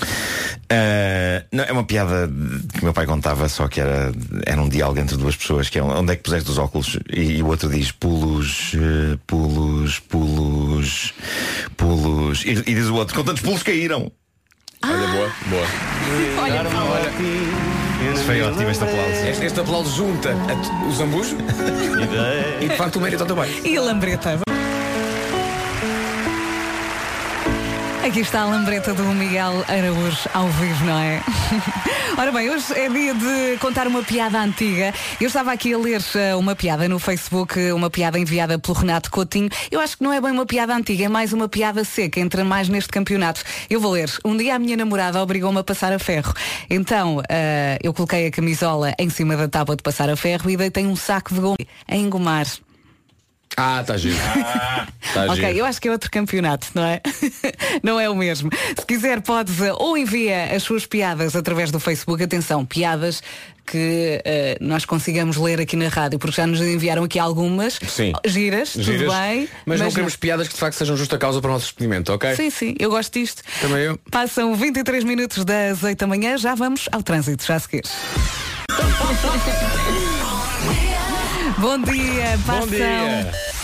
[0.68, 2.30] Eh, não, é uma piada
[2.74, 4.12] que o meu pai contava, só que era,
[4.44, 6.98] era um diálogo entre duas pessoas, que é onde é que puseste os óculos?
[7.10, 11.14] E, e o outro diz pulos, eh, pulos, pulos,
[11.78, 12.44] pulos.
[12.44, 14.12] E, e diz o outro, com tantos pulos caíram.
[14.84, 15.66] Olha, boa, boa.
[18.14, 19.26] Isso foi ótimo este aplauso.
[19.26, 21.36] Este, este aplauso junta a t- o zambujo
[22.60, 23.50] e de facto o mérito ao teu pai.
[23.64, 24.38] E a lambreta?
[28.06, 31.20] Aqui está a lambreta do Miguel Araújo ao vivo, não é?
[32.16, 34.94] Ora bem, hoje é dia de contar uma piada antiga.
[35.20, 39.10] Eu estava aqui a ler eh, uma piada no Facebook, uma piada enviada pelo Renato
[39.10, 39.48] Coutinho.
[39.72, 42.44] Eu acho que não é bem uma piada antiga, é mais uma piada seca, entra
[42.44, 43.42] mais neste campeonato.
[43.68, 44.08] Eu vou ler.
[44.24, 46.32] Um dia a minha namorada obrigou-me a passar a ferro.
[46.70, 50.56] Então, eh, eu coloquei a camisola em cima da tábua de passar a ferro e
[50.56, 51.56] deitei um saco de goma
[51.88, 52.46] a engomar.
[53.56, 54.16] Ah, está giro.
[55.14, 55.58] Tá Ok, giro.
[55.58, 57.00] eu acho que é outro campeonato, não é?
[57.82, 58.50] não é o mesmo.
[58.78, 62.22] Se quiser, pode eh, ou envia as suas piadas através do Facebook.
[62.22, 63.22] Atenção, piadas
[63.64, 67.78] que eh, nós consigamos ler aqui na rádio, porque já nos enviaram aqui algumas.
[67.88, 68.12] Sim.
[68.26, 69.48] Giras, Giras, tudo bem.
[69.64, 72.36] Mas, não queremos piadas que de facto sejam justa causa para o nosso despedimento, ok?
[72.36, 73.42] Sim, sim, eu gosto disto.
[73.60, 73.98] Também eu.
[74.10, 77.82] Passam 23 minutos das 8 da manhã, já vamos ao trânsito, já a seguir.
[81.58, 83.55] Bom dia, passam Bom dia.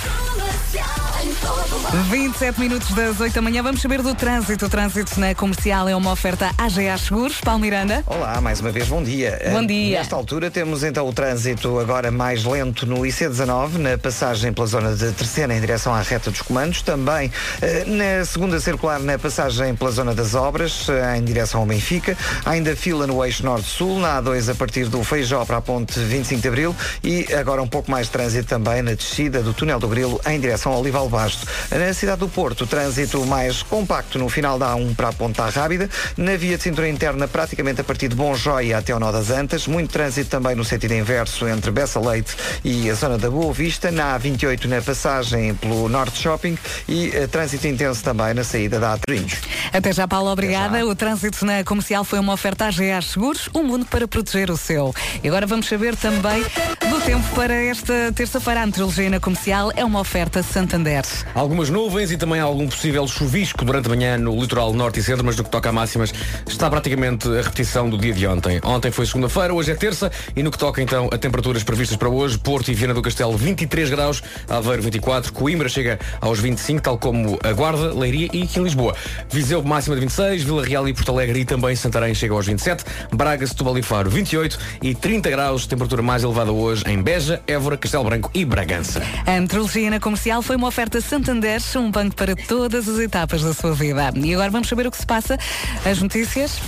[2.10, 3.62] 27 minutos das 8 da manhã.
[3.62, 4.64] Vamos saber do trânsito.
[4.66, 7.40] O trânsito na comercial é uma oferta AGA Seguros.
[7.40, 8.02] Paulo Miranda.
[8.06, 9.38] Olá, mais uma vez, bom dia.
[9.50, 9.98] Bom Eh, dia.
[9.98, 14.94] Nesta altura temos então o trânsito agora mais lento no IC19, na passagem pela zona
[14.94, 16.80] de Terceira em direção à reta dos comandos.
[16.82, 21.66] Também eh, na segunda circular, na passagem pela zona das obras, eh, em direção ao
[21.66, 22.16] Benfica.
[22.46, 26.40] Ainda fila no eixo norte-sul, na A2 a partir do Feijó para a ponte 25
[26.40, 26.76] de Abril.
[27.04, 30.40] E agora um pouco mais de trânsito também na descida do túnel do Grilo em
[30.40, 31.41] direção ao Olival Baixo.
[31.70, 35.48] Na cidade do Porto, o trânsito mais compacto no final da A1 para a Ponta
[35.48, 35.88] Rábida.
[36.16, 39.30] Na via de cintura interna, praticamente a partir de Bom Joia até ao Nó das
[39.30, 39.66] Antas.
[39.66, 43.90] Muito trânsito também no sentido inverso entre Bessa Leite e a zona da Boa Vista.
[43.90, 46.58] Na A28, na passagem pelo Norte Shopping.
[46.88, 49.34] E eh, trânsito intenso também na saída da Atrinhos.
[49.72, 50.84] Até já, Paulo, obrigada.
[50.86, 54.94] O trânsito na comercial foi uma oferta AGA Seguros, um mundo para proteger o seu.
[55.22, 56.42] E agora vamos saber também
[56.90, 58.62] do tempo para esta terça-feira.
[58.62, 61.04] A meteorologia na comercial é uma oferta Santander.
[61.34, 65.24] Algumas nuvens e também algum possível chuvisco durante a manhã no litoral norte e centro,
[65.24, 66.12] mas no que toca a máximas
[66.46, 68.60] está praticamente a repetição do dia de ontem.
[68.64, 72.08] Ontem foi segunda-feira, hoje é terça e no que toca então a temperaturas previstas para
[72.08, 76.98] hoje, Porto e Viana do Castelo 23 graus, Aveiro 24, Coimbra chega aos 25, tal
[76.98, 78.94] como a Guarda, Leiria e aqui em Lisboa.
[79.30, 82.84] Viseu máxima de 26, Vila Real e Porto Alegre e também Santarém chega aos 27,
[83.12, 87.76] Braga, Setúbal e Faro 28 e 30 graus, temperatura mais elevada hoje em Beja, Évora,
[87.76, 89.02] Castelo Branco e Bragança.
[89.26, 93.52] A meteorologia na comercial foi uma oferta Santander, um banco para todas as etapas da
[93.52, 94.14] sua vida.
[94.16, 95.38] E agora vamos saber o que se passa.
[95.84, 96.58] As notícias.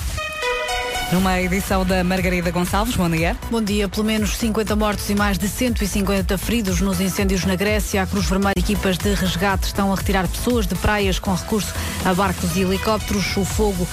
[1.13, 3.37] Numa edição da Margarida Gonçalves, bom dia.
[3.51, 3.89] Bom dia.
[3.89, 8.03] Pelo menos 50 mortos e mais de 150 feridos nos incêndios na Grécia.
[8.03, 11.73] A Cruz Vermelha e equipas de resgate estão a retirar pessoas de praias com recurso
[12.05, 13.37] a barcos e helicópteros.
[13.37, 13.87] O fogo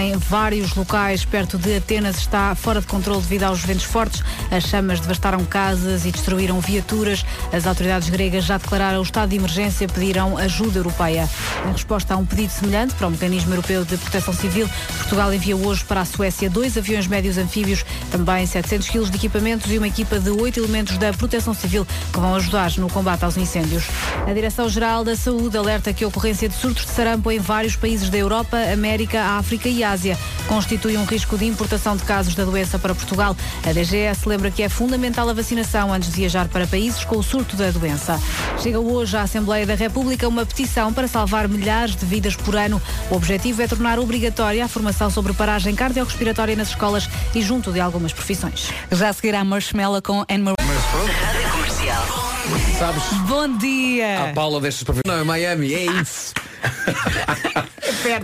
[0.00, 4.22] em vários locais perto de Atenas está fora de controle devido aos ventos fortes.
[4.50, 7.24] As chamas devastaram casas e destruíram viaturas.
[7.52, 11.28] As autoridades gregas já declararam o estado de emergência e pediram ajuda europeia.
[11.66, 15.66] Em resposta a um pedido semelhante para o Mecanismo Europeu de Proteção Civil, Portugal enviou
[15.66, 19.86] hoje para a Suécia dois aviões médios anfíbios, também 700 quilos de equipamentos e uma
[19.86, 23.84] equipa de oito elementos da Proteção Civil que vão ajudar no combate aos incêndios.
[24.26, 28.10] A Direção-Geral da Saúde alerta que a ocorrência de surtos de sarampo em vários países
[28.10, 30.18] da Europa, América, África e Ásia
[30.48, 33.36] constitui um risco de importação de casos da doença para Portugal.
[33.64, 37.22] A DGS lembra que é fundamental a vacinação antes de viajar para países com o
[37.22, 38.20] surto da doença.
[38.60, 42.82] Chega hoje à Assembleia da República uma petição para salvar milhares de vidas por ano.
[43.12, 47.80] O objetivo é tornar obrigatória a formação sobre paragem cardiorrespiratória nas escolas e junto de
[47.80, 48.70] algumas profissões.
[48.90, 50.54] Já a seguir a Marshmallow com Anne
[52.78, 53.02] Sabes?
[53.28, 54.30] Bom dia.
[54.30, 56.32] A Paula destas para Não, é Miami, é isso.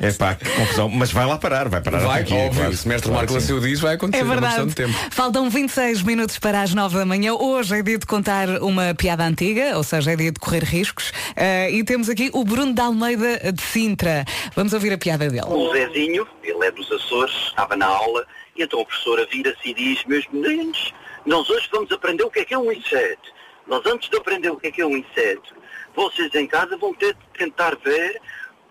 [0.02, 0.88] É pá, que confusão.
[0.88, 2.60] Mas vai lá parar, vai parar Vai, aqui, óbvio.
[2.60, 2.76] claro.
[2.76, 3.34] Se mestre Claro Marco.
[3.34, 4.22] Laceu diz, vai acontecer.
[4.22, 4.54] É é verdade.
[4.54, 5.10] questão de tempo.
[5.10, 7.34] Faltam 26 minutos para as 9 da manhã.
[7.34, 11.12] Hoje é dia de contar uma piada antiga, ou seja, é dia de correr riscos.
[11.36, 14.24] Eh, e temos aqui o Bruno de Almeida de Sintra.
[14.54, 15.44] Vamos ouvir a piada dele.
[15.46, 18.24] O Zezinho, ele é dos Açores, estava na aula,
[18.56, 20.92] e então a professora vira-se e diz, meus meninos,
[21.26, 23.34] nós hoje vamos aprender o que é que é um inseto.
[23.66, 25.54] Nós antes de aprender o que é que é um inseto,
[25.94, 28.20] vocês em casa vão ter de tentar ver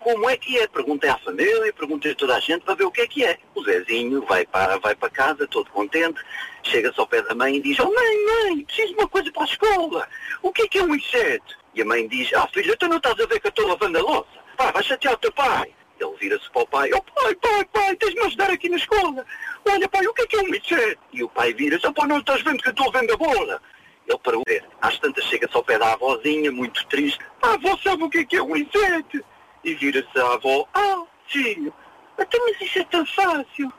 [0.00, 0.66] como é que é.
[0.66, 3.38] Perguntem à família, perguntem a toda a gente para ver o que é que é.
[3.54, 6.20] O Zezinho vai para, vai para casa, todo contente,
[6.62, 9.42] chega-se ao pé da mãe e diz, oh mãe, mãe, preciso de uma coisa para
[9.42, 10.08] a escola.
[10.42, 11.56] O que é que é um inseto?
[11.74, 13.98] E a mãe diz, ah filha, tu não estás a ver que eu estou lavando
[13.98, 14.44] a louça?
[14.56, 15.74] Pá, vai chatear o teu pai.
[15.98, 18.76] Ele vira-se para o pai, oh pai, pai, pai, tens de me ajudar aqui na
[18.76, 19.24] escola.
[19.66, 21.00] Olha pai, o que é que é um inseto?
[21.12, 23.62] E o pai vira-se, oh pá, não estás vendo que eu estou vendo a bola?
[24.06, 28.02] Ele pergunta, às tantas chega-se ao pé da avózinha, muito triste, ah, a avó sabe
[28.04, 29.24] o que é que é um inseto?
[29.64, 31.72] E vira-se à avó, ah, filho,
[32.18, 33.72] até mas isso é tão fácil.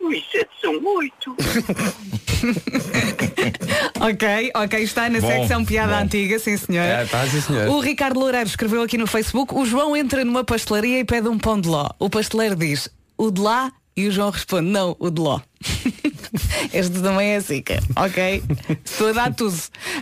[0.00, 1.36] Os insetos são oito.
[4.00, 6.04] Ok, ok, está na Bom, secção piada bom.
[6.04, 7.02] antiga, sim senhora.
[7.02, 7.68] É, tá, sim, senhor.
[7.68, 11.38] O Ricardo Loureiro escreveu aqui no Facebook, o João entra numa pastelaria e pede um
[11.38, 11.86] pão de ló.
[11.98, 12.88] O pasteleiro diz,
[13.18, 15.40] o de lá, e o João responde, não, o de ló.
[16.72, 18.42] este também é zica, ok?
[18.84, 19.56] Estou a dar tudo.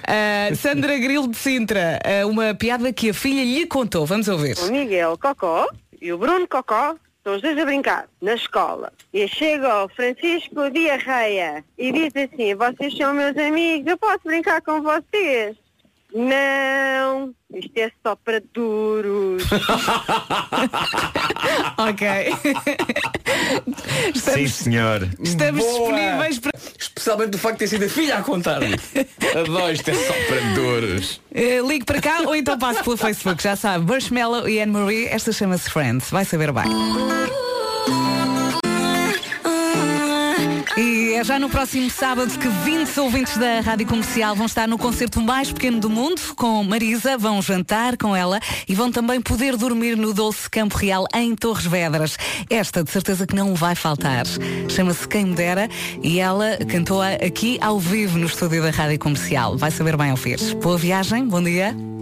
[0.07, 4.07] Ah, Sandra Grilo de Sintra, ah, uma piada que a filha lhe contou.
[4.07, 4.57] Vamos ouvir.
[4.59, 5.69] O Miguel Cocó
[6.01, 8.93] e o Bruno Cocó estão os dois a brincar na escola.
[9.13, 14.63] E chega o Francisco Diarreia e diz assim, vocês são meus amigos, eu posso brincar
[14.63, 15.57] com vocês?
[16.15, 19.43] Não, isto é só para duros.
[21.79, 22.07] Ok.
[24.15, 25.09] Sim, senhor.
[25.23, 25.79] estamos Boa.
[25.79, 26.51] disponíveis para.
[26.79, 28.75] Especialmente do facto de ter sido a filha a contar-lhe.
[29.39, 31.21] Adoro, isto é só para duros.
[31.33, 33.87] Eh, ligue para cá ou então passe pelo Facebook, já sabe.
[33.87, 36.11] Marshmallow e Anne-Marie, esta chama-se Friends.
[36.11, 36.65] Vai saber bem.
[41.19, 45.21] É já no próximo sábado que 20 ouvintes da Rádio Comercial vão estar no concerto
[45.21, 49.97] mais pequeno do mundo com Marisa, vão jantar com ela e vão também poder dormir
[49.97, 52.17] no Doce Campo Real em Torres Vedras.
[52.49, 54.27] Esta de certeza que não vai faltar.
[54.69, 55.69] Chama-se Quem Me Dera
[56.05, 59.57] e ela cantou-a aqui ao vivo no estúdio da Rádio Comercial.
[59.57, 60.39] Vai saber bem ouvir.
[60.63, 61.98] Boa viagem, bom dia.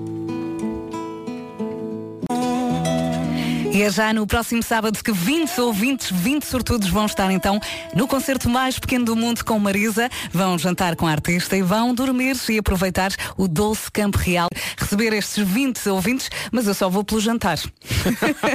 [3.77, 7.61] E é já no próximo sábado que 20 ouvintes, 20 sortudos vão estar então
[7.95, 10.09] no concerto mais pequeno do mundo com Marisa.
[10.33, 14.49] Vão jantar com a artista e vão dormir e aproveitar o Doce Campo Real.
[14.79, 17.59] Receber estes 20 ouvintes, mas eu só vou pelo jantar.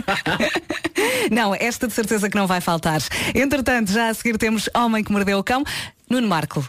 [1.29, 2.99] não, esta de certeza que não vai faltar.
[3.35, 5.63] Entretanto, já a seguir temos Homem que Mordeu o Cão.
[6.09, 6.67] Nuno Marco,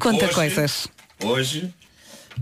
[0.00, 0.88] conta Hoje- coisas.
[1.22, 1.72] Hoje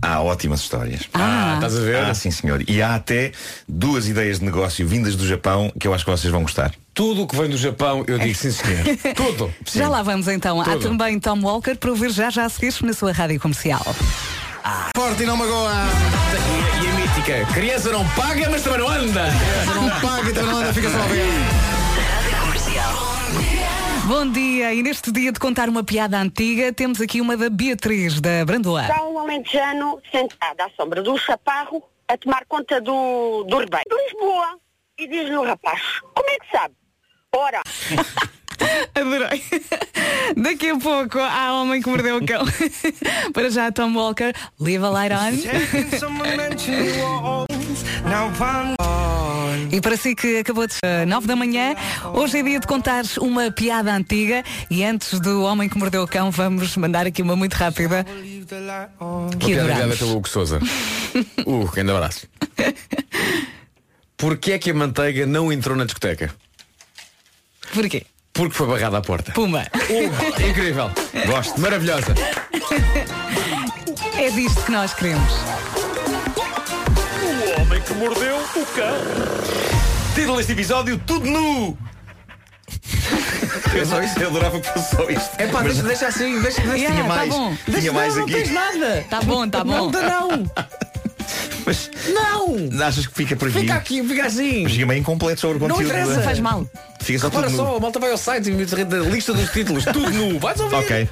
[0.01, 1.09] há ótimas histórias.
[1.15, 1.53] Ah.
[1.55, 1.97] Estás a ver?
[1.97, 2.63] Ah, sim senhor.
[2.69, 3.33] E há até
[3.69, 6.73] duas ideias de negócio vindas do Japão que eu acho que vocês vão gostar.
[6.93, 8.85] Tudo o que vem do Japão, eu digo sim senhor.
[9.17, 9.53] Tudo.
[9.73, 10.61] Já lá vamos então.
[10.61, 10.89] Há Tudo.
[10.89, 13.85] também Tom Walker para ouvir já já a seguir na sua rádio comercial.
[14.97, 15.73] Forte e não magoa.
[16.81, 19.25] E, e a mítica, criança não paga, mas também não anda.
[19.75, 21.25] Não paga, então não anda, fica só a ver.
[24.07, 28.21] Bom dia, e neste dia de contar uma piada antiga, temos aqui uma da Beatriz,
[28.21, 28.83] da Brandoa.
[28.83, 33.97] Está um alentejano sentado à sombra do chaparro a tomar conta do, do rebanho de
[33.97, 34.59] Lisboa.
[34.99, 35.81] E diz-lhe o rapaz,
[36.15, 36.75] como é que sabe?
[37.35, 37.63] Ora,
[38.95, 39.43] Adorei.
[40.37, 42.45] Daqui a pouco há homem que mordeu o cão.
[43.33, 45.33] Para já, Tom Walker, Live a Light On.
[49.71, 51.75] E para si que acabou de uh, 9 da manhã,
[52.13, 56.09] hoje é dia de contar uma piada antiga e antes do homem que mordeu o
[56.09, 58.05] cão, vamos mandar aqui uma muito rápida
[59.01, 60.61] Uma que piada enviada pelo Hugo Souza.
[61.47, 62.27] Hugo, grande abraço.
[64.17, 66.35] Porquê é que a manteiga não entrou na discoteca?
[67.73, 68.07] Porquê?
[68.33, 69.33] Porque foi barrada à porta.
[69.33, 69.65] Puma.
[69.89, 70.91] Hugo, incrível.
[71.27, 71.61] Gosto.
[71.61, 72.15] Maravilhosa.
[74.17, 75.33] É disto que nós queremos.
[80.15, 81.77] Título deste episódio, tudo nu!
[83.75, 85.31] Eu, só eu adorava que fosse só isto.
[85.37, 86.77] É pá, Mas deixa, deixa assim, deixa, deixa.
[86.77, 87.49] Yeah, tinha mais, tá bom.
[87.65, 88.33] tinha Deixa, mais não, aqui.
[88.33, 89.07] não tens nada.
[89.11, 89.91] Tá bom, tá bom.
[89.91, 90.51] Não, não.
[91.67, 92.83] Mas Não.
[92.87, 93.61] achas que fica por aqui?
[93.61, 94.69] Fica aqui, fica assim.
[94.69, 95.91] Fica meio incompleto sobre o Não conteúdo.
[95.93, 96.17] interessa.
[96.17, 96.67] da- Faz mal.
[97.01, 97.65] Fica só Repara tudo nu.
[97.69, 98.77] só, a malta vai ao site e me diz a
[99.11, 99.85] lista dos títulos.
[99.85, 100.39] Tudo nu.
[100.39, 100.75] Vais ouvir.
[100.77, 101.09] Ok.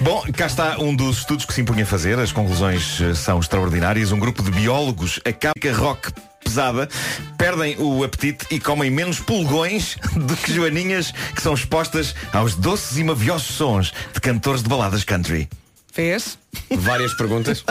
[0.00, 2.18] Bom, cá está um dos estudos que se impunha a fazer.
[2.18, 4.12] As conclusões eh, são extraordinárias.
[4.12, 6.88] Um grupo de biólogos acaba a rock pesada
[7.36, 12.96] perdem o apetite e comem menos pulgões do que joaninhas que são expostas aos doces
[12.98, 15.48] e maviosos sons de cantores de baladas country.
[15.96, 16.38] Fez?
[16.76, 17.64] Várias perguntas.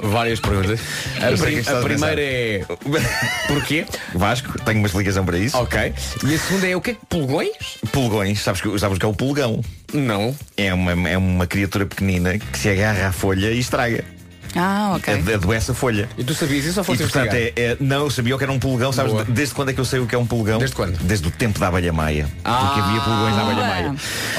[0.00, 0.80] Várias perguntas.
[1.18, 2.64] A, prim- a primeira é
[3.46, 3.86] porquê?
[4.12, 5.56] Vasco, tenho uma explicação para isso.
[5.56, 5.94] Ok.
[6.26, 7.52] E a segunda é o que é que pulgões?
[7.92, 9.60] Pulgões, sabes, que- sabes que é o pulgão?
[9.92, 10.34] Não.
[10.56, 14.04] É uma, é uma criatura pequenina que se agarra à folha e estraga.
[14.56, 15.14] Ah, ok.
[15.14, 16.08] Ade- Adoece a folha.
[16.16, 17.52] E tu sabias isso ou E foste portanto investigar?
[17.56, 19.12] é, é- Não, eu sabia o que era um pulgão, sabes?
[19.12, 19.24] Boa.
[19.24, 20.58] de- Desde quando é que eu sei o que é um pulgão?
[20.58, 20.96] Desde quando?
[20.98, 22.26] Desde o tempo da abelha maia.
[22.42, 23.68] Porque havia pulgões na abelha Ah.
[23.68, 23.94] maia.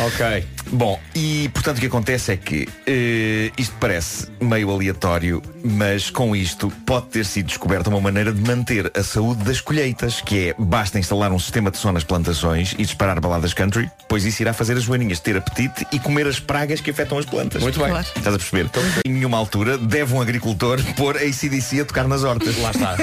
[0.06, 0.46] Ok.
[0.70, 6.36] Bom, e portanto o que acontece é que eh, isto parece meio aleatório, mas com
[6.36, 10.56] isto pode ter sido descoberta uma maneira de manter a saúde das colheitas, que é
[10.60, 14.52] basta instalar um sistema de som nas plantações e disparar baladas country, pois isso irá
[14.52, 17.62] fazer as joaninhas ter apetite e comer as pragas que afetam as plantas.
[17.64, 17.88] Muito bem.
[17.90, 18.06] Claro.
[18.14, 18.70] Estás a perceber?
[19.06, 22.58] Em nenhuma altura deve um agricultor pôr a ACDC a tocar nas hortas.
[22.58, 22.96] Lá está.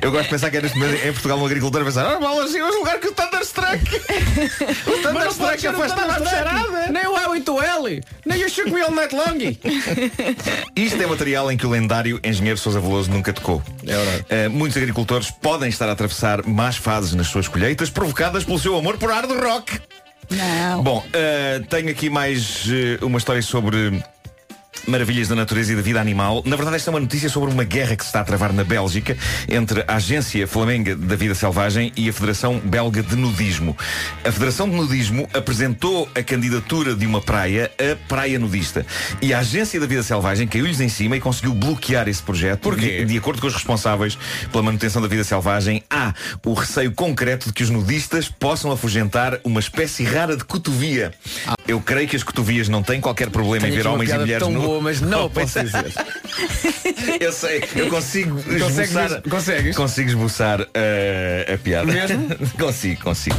[0.00, 2.18] Eu gosto de pensar que é neste momento em Portugal um agricultor a pensar, ah,
[2.18, 3.96] bolas, assim, mas lugar que o Thunderstruck.
[4.86, 6.86] o Thunderstruck afastava a bicharada.
[6.92, 8.04] Nem o A8L.
[8.24, 9.38] Nem o Shook Me All Night Long.
[10.76, 13.62] Isto é material em que o lendário engenheiro Sousa Veloso nunca tocou.
[13.86, 14.24] É verdade.
[14.28, 18.76] Eh, muitos agricultores podem estar a atravessar más fases nas suas colheitas provocadas pelo seu
[18.76, 19.80] amor por hard rock.
[20.30, 20.82] Não.
[20.82, 24.02] Bom, eh, tenho aqui mais eh, uma história sobre
[24.86, 26.42] maravilhas da natureza e da vida animal.
[26.44, 28.64] Na verdade, esta é uma notícia sobre uma guerra que se está a travar na
[28.64, 29.16] Bélgica
[29.48, 33.76] entre a Agência Flamenga da Vida Selvagem e a Federação Belga de Nudismo.
[34.24, 38.84] A Federação de Nudismo apresentou a candidatura de uma praia a praia nudista.
[39.20, 42.60] E a Agência da Vida Selvagem caiu-lhes em cima e conseguiu bloquear esse projeto.
[42.60, 42.98] Porquê?
[42.98, 44.18] De, de acordo com os responsáveis
[44.50, 46.14] pela manutenção da vida selvagem, há
[46.44, 51.12] o receio concreto de que os nudistas possam afugentar uma espécie rara de cotovia.
[51.66, 54.42] Eu creio que as cotovias não têm qualquer problema Tenho em ver homens e mulheres
[54.42, 54.64] tão nus.
[54.64, 55.92] boa, mas não Oh, posso dizer.
[57.20, 59.22] Eu sei, eu consigo esboçar.
[59.28, 59.76] Consegues?
[59.76, 61.92] Consigo esboçar eh, a piada.
[61.92, 62.28] Mesmo?
[62.58, 63.36] consigo, consigo.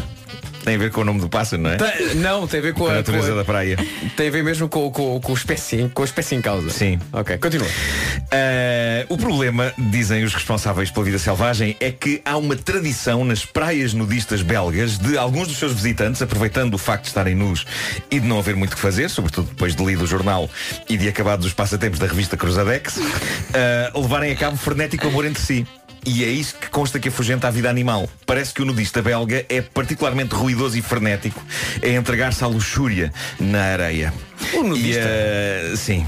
[0.63, 1.75] Tem a ver com o nome do pássaro, não é?
[1.77, 3.77] Tem- Não, tem a ver com Com a a, natureza com a- da praia.
[4.15, 6.69] Tem a ver mesmo com, com, com, o espécie, com a espécie em causa.
[6.69, 6.99] Sim.
[7.11, 7.67] Ok, continua.
[7.67, 13.45] Uh, o problema, dizem os responsáveis pela vida selvagem, é que há uma tradição nas
[13.45, 17.65] praias nudistas belgas de alguns dos seus visitantes, aproveitando o facto de estarem nus
[18.09, 20.49] e de não haver muito o que fazer, sobretudo depois de lido o jornal
[20.87, 25.41] e de acabados os passatempos da revista Cruzadex, uh, levarem a cabo frenético amor entre
[25.41, 25.67] si.
[26.05, 28.09] E é isso que consta que afugenta a vida animal.
[28.25, 31.41] Parece que o nudista belga é particularmente ruidoso e frenético
[31.81, 34.13] a entregar-se à luxúria na areia.
[34.53, 35.01] O nudista?
[35.01, 36.05] E, uh, sim.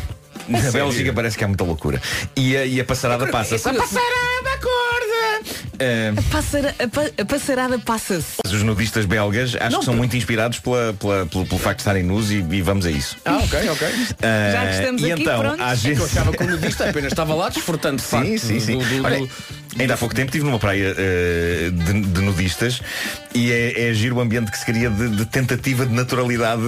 [0.47, 0.73] Na sério?
[0.73, 2.01] Bélgica parece que há muita loucura.
[2.35, 3.67] E a, e a passarada passa-se.
[3.67, 3.93] A curioso.
[3.93, 4.57] passarada
[5.45, 5.75] acorda!
[5.79, 8.37] eh, Passara- a, pa- a passarada passa-se.
[8.45, 11.77] os nudistas belgas acho Não, que são por- muito inspirados pela, pela- pelo, pelo facto
[11.77, 13.17] de estarem nus e, e vamos a isso.
[13.25, 13.87] Ah, ok, ok.
[14.21, 15.61] Eh, Já que estamos e aqui, então, pronto.
[15.63, 16.05] a É que eu agência...
[16.05, 18.25] achava que o nudista apenas estava lá desfrutando de facto.
[18.27, 18.77] Sim, sim, sim.
[18.77, 19.27] do- do- do- Olha,
[19.79, 22.81] ainda há pouco tempo estive numa praia eh, de, de nudistas
[23.33, 26.61] e é, é giro o ambiente que se cria de, de tentativa de naturalidade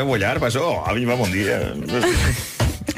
[0.00, 1.74] a olhar, mas oh, viva bom dia.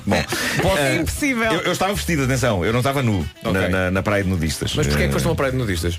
[0.06, 1.52] Bom, É eh, impossível.
[1.52, 3.68] Eu, eu estava vestido, atenção, eu não estava nu na, Ok.
[3.68, 4.72] na- na praia de nudistas.
[4.74, 5.98] Mas porquê é que Eh, foste uma praia de nudistas?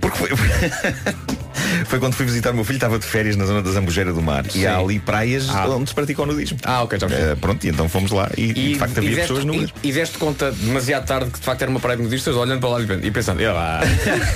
[0.00, 0.30] Porque foi,
[1.86, 4.22] foi quando fui visitar o meu filho, estava de férias na zona da Zambujeira do
[4.22, 4.44] Mar.
[4.50, 4.60] Sim.
[4.60, 5.68] E há ali praias Ah.
[5.68, 6.58] onde se pratica o nudismo.
[6.64, 7.06] Ah, ok, já.
[7.08, 9.70] Eh, pronto, e então fomos lá e, de facto havia deste, pessoas nuas.
[9.82, 12.60] e, e deste conta demasiado tarde que de facto era uma praia de nudistas, olhando
[12.60, 13.80] para lá e pensando, "Ah, lá.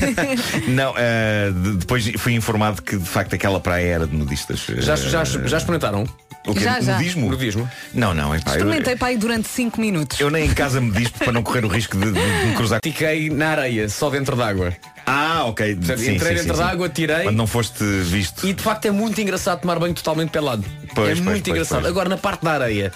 [0.69, 4.61] Não, eh, de- depois fui informado que de facto aquela praia era de nudistas.
[4.79, 6.05] já, Eh, já, já experimentaram?
[6.47, 6.61] o quê?
[6.61, 6.97] Já, já.
[6.97, 7.31] Nudismo?
[7.31, 7.71] Nudismo?
[7.93, 10.19] Não, não, é pá, eu, Experimentei para aí durante 5 minutos.
[10.21, 12.55] eu nem em casa me dispo para não correr o risco de, de- de me
[12.55, 12.81] cruzar.
[12.83, 14.73] Fiquei na areia, só dentro d'água.
[15.09, 15.75] Ah, ok.
[15.77, 16.69] Portanto, Sim, entrei sim, dentro sim, sim.
[16.69, 17.23] d'água, tirei.
[17.23, 18.47] Quando não foste visto.
[18.47, 20.65] E de facto é muito engraçado tomar banho totalmente pelado.
[20.95, 21.87] Pois, é pois, muito pois, engraçado.
[21.87, 22.93] Agora na parte da areia.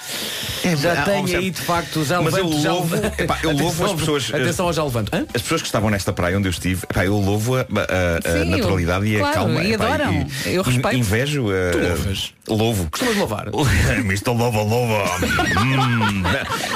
[0.81, 3.51] já ah, tenho oh, aí de facto, já Mas eu levanto, já louvo- epá, eu
[3.53, 5.15] louvo as Atenção, pessoas- Atenção ao já levanto.
[5.15, 5.27] Hã?
[5.35, 7.65] As pessoas que estavam nesta praia onde eu estive, epá, eu louvo a, a-
[8.29, 9.63] a Sim, naturalidade e a claro, calma.
[9.65, 10.27] e epá, adoram.
[10.47, 10.97] Eu in- respeito.
[10.97, 11.47] Invejo.
[11.51, 12.33] a- Tu louvas?
[12.49, 12.89] Louvo.
[12.91, 13.47] Costumas louvar?
[14.05, 14.31] Mr.
[14.31, 15.05] Louva, louva.
[15.63, 16.23] Hum.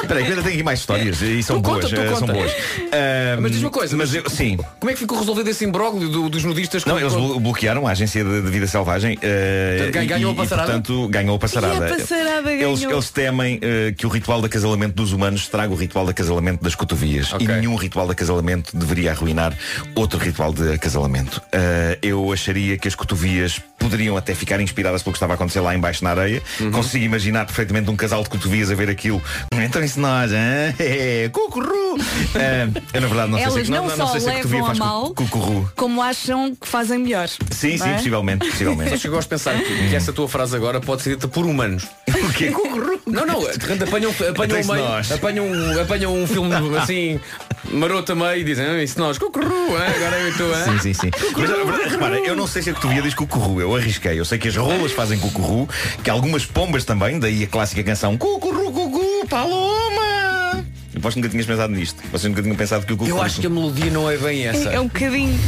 [0.02, 1.85] Espera aí, eu ainda tenho aqui mais histórias e são Tu boas.
[1.85, 2.52] conta, eh, são boas.
[2.92, 4.57] Ah, Mas diz uma coisa, Mas mas- eu, sim.
[4.79, 6.85] Como é que ficou resolvido esse imbróglio do- dos nudistas?
[6.85, 10.37] Não, eles bloquearam a agência de, de vida selvagem eh, Portanto, e- ganhou a e,
[10.37, 10.72] passarada?
[10.72, 11.88] portanto ganhou a passarada.
[11.88, 12.92] E a passarada eles, ganhou.
[12.94, 16.62] eles temem eh, que o ritual de acasalamento dos humanos estraga o ritual de acasalamento
[16.62, 17.44] das cotovias Ok.
[17.46, 19.56] e nenhum ritual de acasalamento deveria arruinar
[19.94, 21.40] outro ritual de acasalamento.
[21.52, 25.60] Eh, eu acharia que as cotovias poderiam até ficar inspiradas pelo que estava a acontecer
[25.60, 26.42] lá embaixo na areia.
[26.60, 26.70] Uhum.
[26.72, 29.22] Consigo imaginar perfeitamente um casal de cotovias a ver aquilo.
[29.52, 30.38] Então isso nós, hein?
[30.78, 31.96] É, cucurru.
[32.34, 34.60] Eh, eu na verdade não sei Elas se, não, não, só sei se a cotovia
[34.62, 35.70] a faz cu- mal, cucurru.
[35.76, 37.28] como acham que fazem melhor.
[37.28, 37.94] Sim, Não sim, é?
[37.94, 39.04] possivelmente, possivelmente.
[39.06, 41.85] Eu gosto de pensar que, que essa tua frase agora pode ser dita por humanos.
[42.16, 42.50] O quê?
[43.06, 45.12] Não, não, de repente apanham, apanham, meio, nós.
[45.12, 47.20] apanham, um- apanham um filme assim,
[47.70, 51.11] maroto a meio e dizem, ah, isso nós, cucurru, agora eu estou, Sim, sim, sim.
[51.37, 54.18] Mas repara, eu não sei se a cotovia diz cucurru, eu arrisquei.
[54.18, 55.68] Eu sei que as rolas fazem cucurru,
[56.02, 60.05] que algumas pombas também, daí a clássica canção Cucurru, cucu, paloma.
[61.06, 62.02] Eu aposto que nunca tinhas pensado nisto.
[62.10, 63.06] Vocês nunca tinham pensado que o.
[63.06, 64.70] Eu acho que a melodia não é bem essa.
[64.70, 65.38] É um bocadinho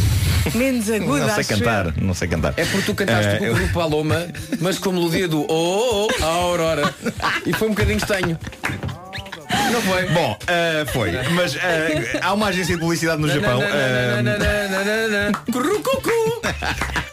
[0.55, 1.19] menos aguda.
[1.19, 1.59] Não sei acho eu.
[1.59, 2.55] cantar, não sei cantar.
[2.57, 4.29] É porque tu cantaste Eh, o Cucurru Paloma,
[4.61, 6.95] mas com a melodia do Oh, oh, a Aurora.
[7.45, 8.39] E foi um bocadinho estranho.
[9.73, 10.07] Não foi?
[10.11, 11.11] Bom, eh, foi.
[11.35, 13.61] Mas eh, há uma agência de publicidade no Japão.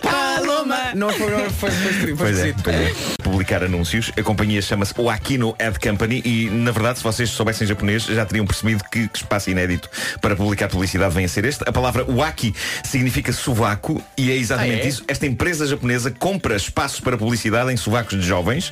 [0.02, 0.94] Paloma.
[0.94, 2.62] Não foi, foi, foi, foi, foi é, esquisito.
[2.64, 3.15] pois é.
[3.26, 4.12] Publicar anúncios.
[4.16, 8.46] A companhia chama-se Wakino Ad Company e, na verdade, se vocês soubessem japonês, já teriam
[8.46, 9.90] percebido que, espaço inédito
[10.22, 11.68] para publicar publicidade vem a ser este.
[11.68, 14.88] A palavra waki significa sovaco e é exatamente Ah, é?
[14.88, 15.04] isso.
[15.08, 18.72] Esta empresa japonesa compra espaços para publicidade em sovacos de jovens.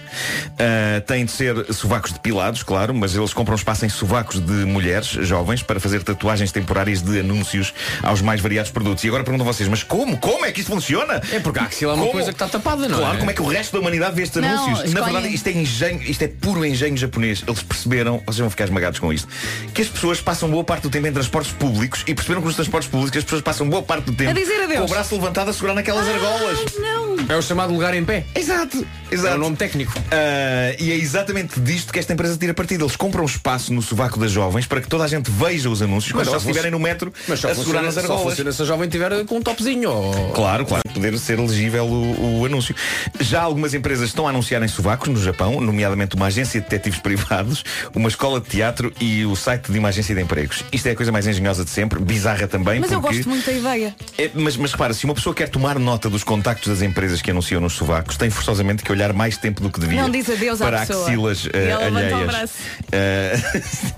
[0.59, 5.07] Ah, têm de ser sovacos depilados, claro, mas eles compram espaço em sovacos de mulheres
[5.07, 9.03] jovens para fazer tatuagens temporárias de anúncios aos mais variados produtos.
[9.03, 10.15] E agora perguntam vocês, mas como?
[10.17, 11.19] Como é que isso funciona?
[11.31, 12.13] É porque a axila é uma Como?
[12.13, 13.19] coisa que está tapada, não Claro, é?
[13.19, 14.79] como é que o resto da humanidade vê estes Anúncios?
[14.79, 17.43] Na escolhem- verdade, isto é engenho, isto é puro engenho japonês.
[17.47, 19.27] Eles perceberam, vocês vão ficar esmagados com isto,
[19.73, 22.55] que as pessoas passam boa parte do tempo em transportes públicos e perceberam que nos
[22.55, 24.79] transportes públicos as pessoas passam boa parte do tempo A dizer adeus.
[24.81, 26.59] com o braço levantado a segurar naquelas argolas.
[26.79, 27.13] Não.
[27.29, 28.25] É o chamado lugar em pé.
[28.35, 29.35] Exato, É exato.
[29.35, 29.93] o nome técnico.
[30.11, 32.83] Ah, e é exatamente disto que esta empresa tira partido.
[32.83, 36.11] Eles compram espaço no sovaco das jovens para que toda a gente veja os anúncios
[36.11, 38.23] quando só elas funci- estiverem no metro Mas só a segurar funciona, nas só argolas.
[38.23, 39.89] funciona se a jovem tiver com um topzinho.
[39.89, 42.75] ou- Claro, claro, poder ser legível o, o anúncio.
[43.21, 46.99] Já algumas empresas estão a anunciar em sovacos no Japão, nomeadamente uma agência de detetives
[47.01, 50.63] privados, uma escola de teatro e o site de uma agência de empregos.
[50.71, 53.17] Isto é a coisa mais engenhosa de sempre, bizarra também, Mas eu porque...
[53.17, 53.95] gosto muito da ideia.
[54.17, 57.31] É, mas, mas repara, se uma pessoa quer tomar nota dos contactos das empresas que
[57.31, 60.01] anunciam nos sovacos, tem forçosamente que olhar mais tempo do que devia.
[60.01, 61.05] Não diz adeus à para pessoa.
[61.05, 61.49] axilas o
[61.95, 62.51] alheias.
[62.91, 63.35] Eh,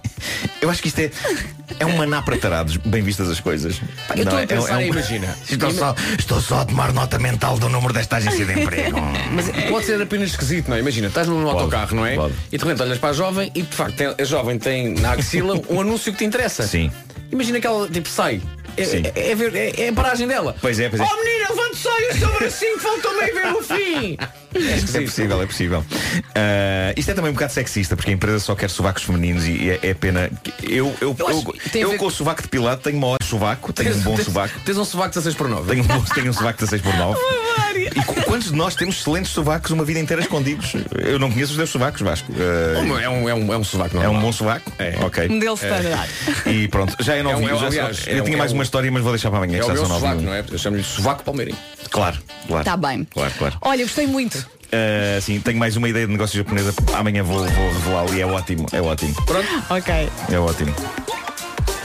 [0.62, 1.12] eu acho que isto é,
[1.80, 3.80] é um maná para tarados, bem vistas as coisas.
[4.16, 5.38] eu estou a é- pensar, é um- imagina.
[5.50, 8.98] Estou só, estou só a tomar nota mental do número desta agência de emprego.
[9.34, 10.80] Mas pode ser apenas esquisito, não é?
[10.80, 12.16] Imagina, estás num autocarro, não é?
[12.16, 12.34] pode.
[12.52, 15.60] E de repente olhas para a jovem e de facto a jovem tem na axila
[15.70, 16.64] um anúncio que te interessa.
[16.68, 16.92] Sim.
[17.32, 18.42] Imagina que ela tipo sai.
[18.78, 20.56] É, é, é ver- é- é a paragem dela.
[20.62, 21.06] Pois é, pois é.
[21.06, 24.18] Oh menina, levante só o seu bracinho, faltou meio ver o fim.
[24.56, 25.86] É possível, é possível.
[26.34, 29.70] Ah, isto é também um bocado sexista, porque a empresa só quer sovacos femininos e
[29.72, 30.30] é, é pena.
[30.64, 33.96] Eu, eu, Eu eu, eu ver- com o sovaco depilado tenho um ótimo sovaco, tenho
[33.96, 34.60] um bom Tens- sovaco.
[34.66, 35.70] Tens um sovaco 16 por 9.
[35.70, 37.20] Tenho um, bom- tenho um sovaco 16 por 9.
[37.96, 40.74] E qu- quantos de nós temos excelentes sovacos uma vida inteira escondidos?
[40.98, 42.32] Eu não conheço os teus sovacos, Vasco.
[42.38, 44.16] Ah, É um, é um, é um sovaco é normal.
[44.20, 44.72] um bom sovaco?
[44.80, 44.96] É.
[45.02, 45.28] Ok.
[45.30, 46.08] Um deles está a dar.
[46.48, 47.50] E pronto, já é É um- novinho.
[47.50, 49.12] é um- já aliás, é eu um- tinha é mais um- uma história, mas vou
[49.12, 49.60] deixar para amanhã.
[49.60, 50.44] É o meu sovaco, não é?
[50.50, 51.58] Eu chamo-lhe sovaco palmeirinho.
[51.90, 52.18] Claro,
[52.48, 52.62] claro.
[52.62, 53.06] Está Tá bem.
[53.14, 53.58] Claro, claro.
[53.62, 54.46] Olha, gostei muito.
[54.72, 56.74] Ah, sim, tenho mais uma ideia de negócio japonesa.
[56.94, 58.66] Amanhã vou, vou revelá-lo e é ótimo.
[58.72, 59.14] É ótimo.
[59.26, 59.48] Pronto.
[59.70, 60.10] Ok.
[60.32, 60.74] É ótimo.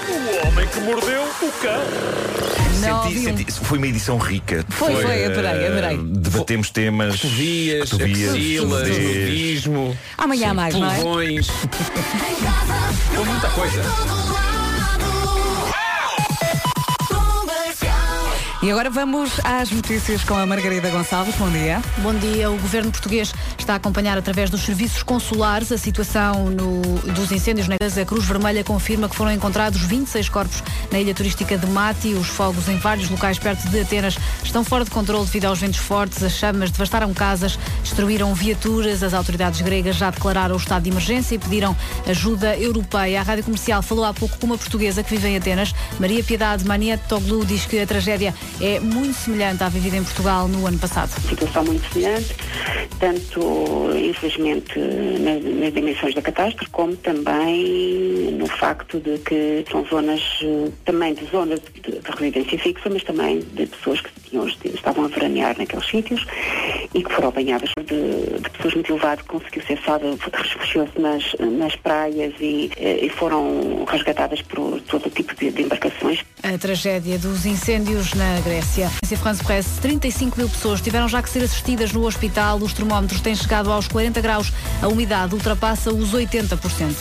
[0.08, 1.80] O homem que mordeu o cão.
[2.80, 4.64] Não, Senti- um- senti- foi uma edição rica.
[4.70, 5.98] Foi, foi, adorei, eh, adorei.
[6.02, 7.20] Debatemos temas.
[7.20, 10.94] Cotovias, axilas, nudismo, Amanhã há mais, não é?
[10.96, 11.46] pulgões.
[13.14, 13.82] Com muita coisa.
[18.62, 21.34] E agora vamos às notícias com a Margarida Gonçalves.
[21.36, 21.80] Bom dia.
[21.98, 22.50] Bom dia.
[22.50, 26.82] O governo português está a acompanhar através dos serviços consulares a situação no-
[27.14, 27.76] dos incêndios na.
[27.80, 32.08] A Cruz Vermelha confirma que foram encontrados 26 corpos na ilha turística de Mati.
[32.12, 35.80] Os fogos em vários locais perto de Atenas estão fora de controle devido aos ventos
[35.80, 36.22] fortes.
[36.22, 39.02] As chamas devastaram casas, destruíram viaturas.
[39.02, 41.74] As autoridades gregas já declararam o estado de emergência e pediram
[42.06, 43.20] ajuda europeia.
[43.20, 45.74] A Rádio Comercial falou há pouco com uma portuguesa que vive em Atenas.
[45.98, 50.66] Maria Piedade Manietoglu diz que a tragédia é muito semelhante à vivida em Portugal no
[50.66, 51.10] ano passado.
[51.28, 52.34] situação muito semelhante,
[52.98, 60.20] tanto infelizmente nas, nas dimensões da catástrofe, como também no facto de que são zonas
[60.42, 65.04] eh, também de zonas de, de residência fixa, mas também de pessoas que tinham, estavam
[65.04, 66.24] a veranear naqueles sítios
[66.94, 71.76] e que foram apanhadas de, de pessoas muito elevadas, conseguiu ser salva, refugiou-se nas, nas
[71.76, 76.24] praias e, eh, e foram resgatadas por todo tipo de, de embarcações.
[76.42, 78.90] A tragédia dos incêndios na Grécia.
[79.02, 82.58] A France Press, 35 mil pessoas tiveram já que ser assistidas no hospital.
[82.58, 84.52] Os termómetros têm chegado aos 40 graus.
[84.80, 86.94] A umidade ultrapassa os 80%.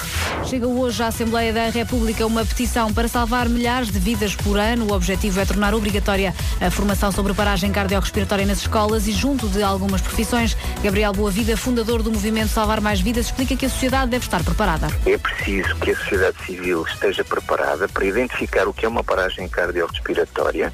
[0.46, 4.86] Chega hoje à Assembleia da República uma petição para salvar milhares de vidas por ano.
[4.86, 9.62] O objetivo é tornar obrigatória a formação sobre paragem cardiorrespiratória nas escolas e junto de
[9.62, 10.58] algumas profissões.
[10.84, 14.88] Gabriel Boavida, fundador do movimento Salvar Mais Vidas, explica que a sociedade deve estar preparada.
[15.06, 19.48] É preciso que a sociedade civil esteja preparada para identificar o que é uma paragem
[19.48, 20.74] cardiorrespiratória,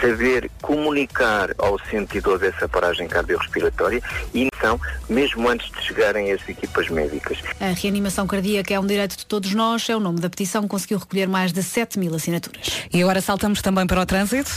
[0.00, 4.02] saber comunicar ao sentidor dessa paragem cardiorrespiratória
[4.34, 7.38] e então, mesmo antes de chegarem as equipas médicas.
[7.60, 9.88] A reanimação cardíaca é um direito de todos nós.
[9.88, 10.68] É o nome da petição.
[10.68, 12.86] Conseguiu recolher mais de 7 mil assinaturas.
[12.92, 14.50] E agora saltamos também para o trânsito.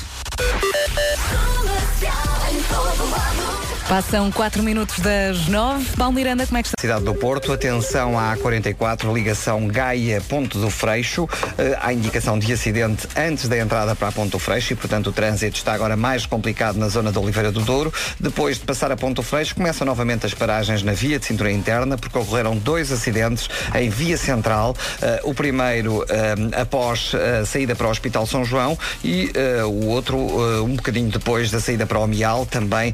[3.88, 5.98] Passam 4 minutos das 9.
[5.98, 6.82] Paulo Miranda, como é que está?
[6.82, 11.28] Cidade do Porto, atenção à A44, ligação Gaia-Ponto do Freixo.
[11.58, 15.08] Eh, há indicação de acidente antes da entrada para a Ponto do Freixo e, portanto,
[15.08, 17.94] o trânsito está agora mais complicado na zona de Oliveira do Douro.
[18.20, 21.52] Depois de passar a Ponto do Freixo, começam novamente as paragens na via de cintura
[21.52, 24.76] interna, porque ocorreram dois acidentes em via central.
[25.02, 29.32] Eh, o primeiro eh, após a saída para o Hospital São João e
[29.66, 30.18] o outro
[30.64, 32.94] um bocadinho depois da saída para o Mial, também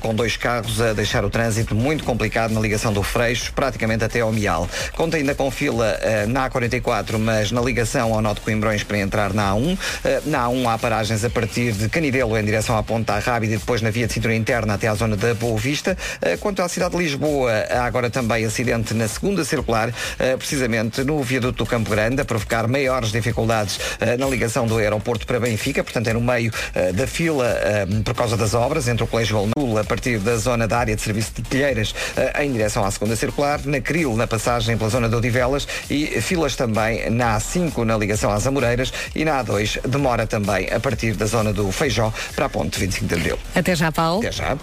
[0.00, 4.20] com dois carros a deixar o trânsito muito complicado na ligação do Freixo, praticamente até
[4.20, 4.66] ao Mial.
[4.96, 8.98] Conta ainda com fila eh, na A44, mas na ligação ao Nó de Coimbrões para
[8.98, 9.78] entrar na A1.
[10.04, 13.58] Eh, na A1 há paragens a partir de Canidelo em direção à Ponta Rábida e
[13.58, 15.96] depois na via de cintura interna até à zona da Boa Vista.
[16.22, 19.92] Eh, quanto à cidade de Lisboa, há agora também acidente na segunda circular,
[20.38, 23.78] precisamente no viaduto do Campo Grande, a provocar maiores dificuldades
[24.18, 26.52] na ligação do aeroporto para Benfica, portanto é no meio
[26.94, 27.46] da fila
[28.04, 31.02] por causa das obras entre o Colégio Alemão, a partir da zona da área de
[31.02, 35.08] serviço de telheiras eh, em direção à segunda circular, na Cril, na passagem pela zona
[35.08, 40.26] de Odivelas e filas também na A5 na ligação às Amoreiras e na A2 demora
[40.26, 43.38] também a partir da zona do Feijó para a ponte 25 de Abril.
[43.54, 44.20] Até já, Paulo.
[44.20, 44.56] Até já.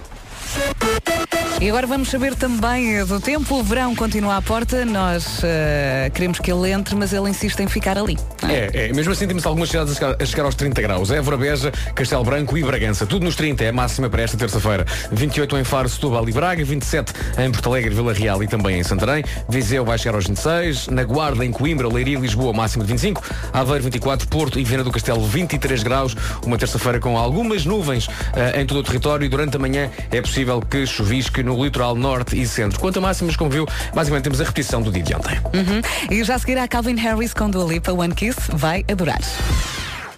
[1.63, 3.55] E agora vamos saber também eh, do tempo.
[3.55, 4.83] O verão continua à porta.
[4.83, 8.17] Nós eh, queremos que ele entre, mas ele insiste em ficar ali.
[8.49, 11.09] É, é, mesmo assim temos algumas cidades a chegar, a chegar aos 30 graus.
[11.09, 13.05] Évora, Beja, Castelo Branco e Bragança.
[13.05, 14.85] Tudo nos 30, é a máxima para esta terça-feira.
[15.13, 18.83] 28 em Faro, Setúbal e Braga, 27 em Porto Alegre, Vila Real e também em
[18.83, 19.23] Santarém.
[19.47, 23.23] Viseu vai chegar aos 26, na Guarda, em Coimbra, Leiria e Lisboa, máxima de 25.
[23.53, 26.13] Aveiro, 24, Porto e Viana do Castelo, 23 graus.
[26.45, 30.19] Uma terça-feira com algumas nuvens eh, em todo o território e durante a manhã é
[30.19, 32.79] possível que chuvisque no litoral norte e centro.
[32.79, 35.37] Quanto a máximas, como viu, basicamente temos a repetição do dia de ontem.
[35.53, 35.81] Uhum.
[36.09, 39.21] E já a seguir a Calvin Harris com Dua Lipa, One Kiss, vai adorar.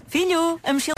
[0.07, 0.95] Filho, a mochila.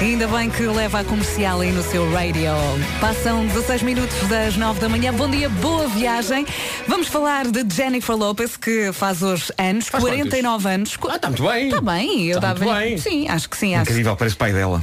[0.00, 2.52] Ainda bem que leva a comercial aí no seu radio.
[3.00, 5.12] Passam 16 minutos das 9 da manhã.
[5.12, 6.46] Bom dia, boa viagem.
[6.86, 10.98] Vamos falar de Jennifer Lopez, que faz hoje anos, Faz 49 anos.
[11.08, 11.68] Ah, está muito bem.
[11.68, 12.98] Está bem, eu Está estava bem.
[12.98, 13.74] Sim, acho que sim.
[13.74, 13.90] Acho.
[13.90, 14.82] Incrível, parece pai dela.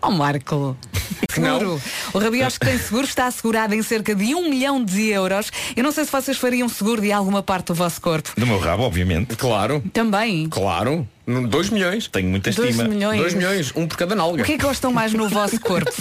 [0.00, 0.76] Oh Marco.
[1.30, 1.80] Seguro.
[2.12, 5.50] O Rabiosque tem seguro, está assegurado em cerca de um milhão de euros.
[5.76, 8.30] Eu não sei se vocês fariam seguro de alguma parte do vosso corpo.
[8.36, 9.36] Do meu rabo, obviamente.
[9.36, 9.82] Claro.
[9.92, 10.48] Também.
[10.48, 11.06] Claro.
[11.48, 12.08] 2 milhões.
[12.08, 12.88] Tenho muita Dois estima.
[12.88, 13.20] milhões.
[13.20, 14.42] 2 milhões, um por cada nalga.
[14.42, 15.92] O que é que gostam mais no vosso corpo?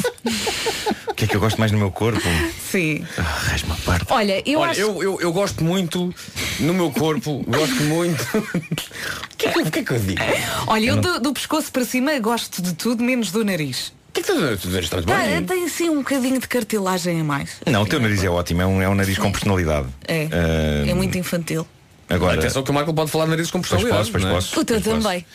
[1.07, 2.21] O que é que eu gosto mais no meu corpo?
[2.69, 3.03] Sim.
[3.17, 4.05] Ah, Raiz-me a parte.
[4.09, 4.79] Olha, eu Olha, acho.
[4.81, 6.13] eu, eu, eu gosto muito
[6.59, 8.21] no meu corpo, gosto muito.
[8.37, 10.21] O que, é que, eu- que é que eu digo?
[10.67, 13.87] Olha, eu do, do pescoço para cima gosto de tudo, menos do nariz.
[14.09, 15.43] O que é que tu, tu, tu estás Ah, bem?
[15.43, 17.57] tem assim um bocadinho de cartilagem a mais.
[17.65, 19.87] Não, o teu nariz é ótimo, é um, é um nariz com personalidade.
[20.07, 20.27] É.
[20.31, 21.67] Ah, É muito infantil.
[22.09, 23.99] Agora, Atenção que o Marco pode falar de narizes com pois personalidade.
[23.99, 24.33] posso, pois não é?
[24.33, 24.59] posso.
[24.59, 25.07] O teu pois posso.
[25.07, 25.25] também.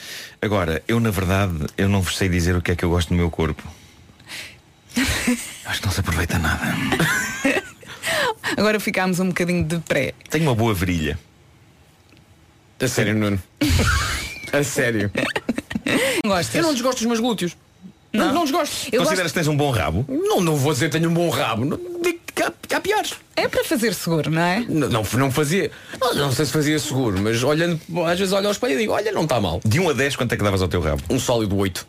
[0.41, 3.11] Agora, eu na verdade, eu não vos sei dizer o que é que eu gosto
[3.11, 3.63] no meu corpo.
[5.67, 6.75] Acho que não se aproveita nada.
[8.57, 10.15] Agora ficámos um bocadinho de pré.
[10.31, 11.19] Tenho uma boa virilha.
[12.81, 13.41] A sério, Nuno.
[14.53, 15.11] A sério.
[16.25, 16.55] Gostas?
[16.55, 17.57] Eu não desgosto dos meus glúteos.
[18.13, 18.89] Não, não, desgosto.
[18.93, 20.05] Eu Consideras que tens um bom rabo?
[20.09, 21.65] Não, não vou dizer que tenho um bom rabo.
[21.65, 23.15] Não, digo que há, que há piores.
[23.37, 24.65] É para fazer seguro, não é?
[24.69, 25.71] Não, não, não fazia.
[26.01, 28.93] Não, não sei se fazia seguro, mas olhando, às vezes olho ao espelho e digo,
[28.93, 29.61] olha, não está mal.
[29.65, 31.03] De 1 a 10, quanto é que davas ao teu rabo?
[31.11, 31.87] Um sólido 8.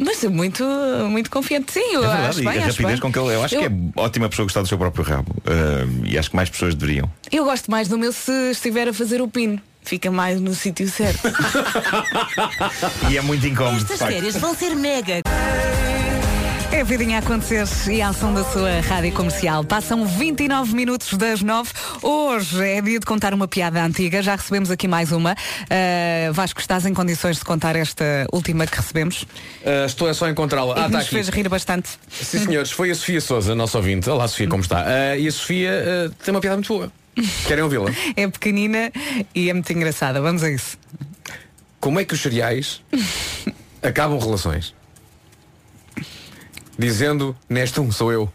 [0.00, 0.64] Mas é muito,
[1.08, 1.72] muito confiante.
[1.72, 2.98] Sim, eu É acho verdade, bem, e a acho rapidez bem.
[3.00, 3.34] com que ele.
[3.36, 5.32] Eu acho que é ótima pessoa gostar do seu próprio rabo.
[5.46, 7.08] Ah, e acho que mais pessoas deveriam.
[7.30, 9.60] Eu gosto mais do meu se estiver a fazer o pino.
[9.82, 11.20] Fica mais no sítio certo.
[13.10, 13.76] E é muito incómodo.
[13.76, 14.12] de Estas facto.
[14.12, 15.20] férias vão ser mega.
[16.70, 19.64] É a vidinha a acontecer e a ação da sua rádio comercial.
[19.64, 21.70] Passam 29 minutos das 9.
[22.02, 24.22] Hoje é dia de contar uma piada antiga.
[24.22, 25.32] Já recebemos aqui mais uma.
[25.32, 29.24] Uh, Vasco, estás em condições de contar esta última que recebemos?
[29.64, 30.74] Ah, estou é só a encontrá-la.
[30.74, 31.14] Ah, está nos aqui.
[31.14, 31.88] fez rir bastante.
[32.10, 34.08] Sim, senhores, foi a Sofia Souza, nossa ouvinte.
[34.10, 34.84] Olá, Sofia, como está?
[34.86, 36.92] Ah, e a Sofia tem uma piada muito boa.
[37.46, 37.90] Querem ouvi-la?
[38.14, 38.92] É pequenina
[39.34, 40.20] e é muito engraçada.
[40.20, 40.76] Vamos a isso.
[41.80, 42.82] Como é que os cereais
[43.82, 44.77] acabam relações?
[46.78, 48.32] Dizendo, neste um sou eu.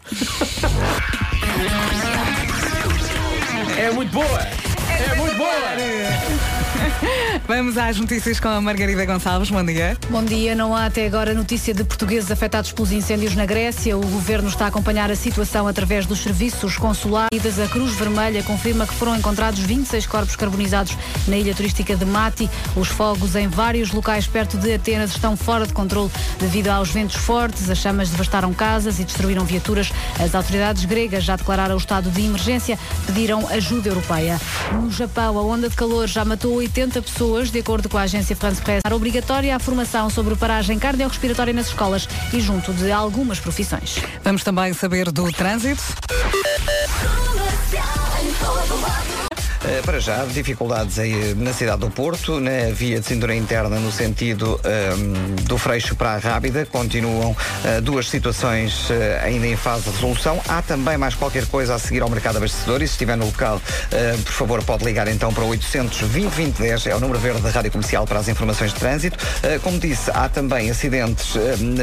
[3.78, 4.63] É muito boa!
[7.46, 9.50] Vamos às notícias com a Margarida Gonçalves.
[9.50, 9.98] Bom dia.
[10.08, 10.54] Bom dia.
[10.54, 13.98] Não há até agora notícia de portugueses afetados pelos incêndios na Grécia.
[13.98, 17.58] O governo está a acompanhar a situação através dos serviços consulares.
[17.58, 20.96] A Cruz Vermelha confirma que foram encontrados 26 corpos carbonizados
[21.28, 22.48] na ilha turística de Mati.
[22.74, 27.16] Os fogos em vários locais perto de Atenas estão fora de controle devido aos ventos
[27.16, 27.68] fortes.
[27.68, 29.92] As chamas devastaram casas e destruíram viaturas.
[30.18, 34.40] As autoridades gregas já declararam o estado de emergência, pediram ajuda europeia.
[34.72, 38.36] No Japão, a onda de calor já matou 80 pessoas, de acordo com a agência
[38.36, 38.80] France Press.
[38.84, 43.98] Era obrigatória a formação sobre paragem cardiorrespiratória nas escolas e junto de algumas profissões.
[44.22, 45.82] Vamos também saber do trânsito.
[49.64, 53.90] Uh, para já, dificuldades aí na cidade do Porto, na via de cintura interna no
[53.90, 56.66] sentido um, do Freixo para a Rábida.
[56.66, 58.92] Continuam uh, duas situações uh,
[59.22, 60.38] ainda em fase de resolução.
[60.46, 63.56] Há também mais qualquer coisa a seguir ao mercado abastecedor e se estiver no local,
[63.56, 67.48] uh, por favor, pode ligar então para o 800 2010 é o número verde da
[67.48, 69.16] Rádio Comercial para as informações de trânsito.
[69.62, 71.34] Como disse, há também acidentes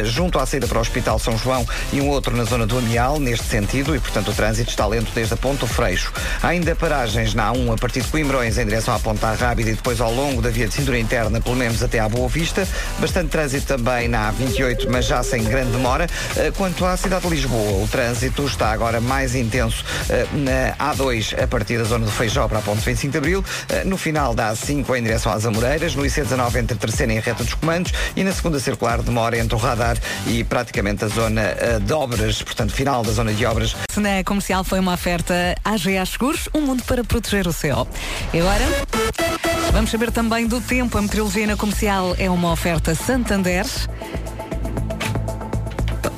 [0.04, 3.20] junto à saída para o Hospital São João e um outro na zona do Amial,
[3.20, 6.14] neste sentido, e portanto o trânsito está lento desde a Ponto Freixo.
[6.42, 9.74] Há ainda paragens na A1 a partir de Coimbrões em direção à Ponta Rábida e
[9.74, 12.68] depois ao longo da via de cintura interna, pelo menos até à Boa Vista.
[13.00, 16.08] Bastante trânsito também na A28, mas já sem grande demora.
[16.36, 21.42] Uh, Quanto à cidade de Lisboa, o trânsito está agora mais intenso uh, na A2
[21.42, 24.34] a partir da zona do Feijó para a Ponte 25 de Abril, uh, no final
[24.34, 28.24] da A5 em direção às Amoreiras, no IC19 entre terceira e reta dos comandos e
[28.24, 29.98] na segunda circular demora entre o radar
[30.28, 33.76] e praticamente a zona de obras, portanto final da zona de obras.
[33.96, 37.54] Na comercial foi uma oferta AGA Seguros, um mundo para proteger o
[38.34, 38.66] E agora,
[39.72, 40.98] vamos saber também do tempo.
[40.98, 43.66] A meteorologia na comercial é uma oferta Santander.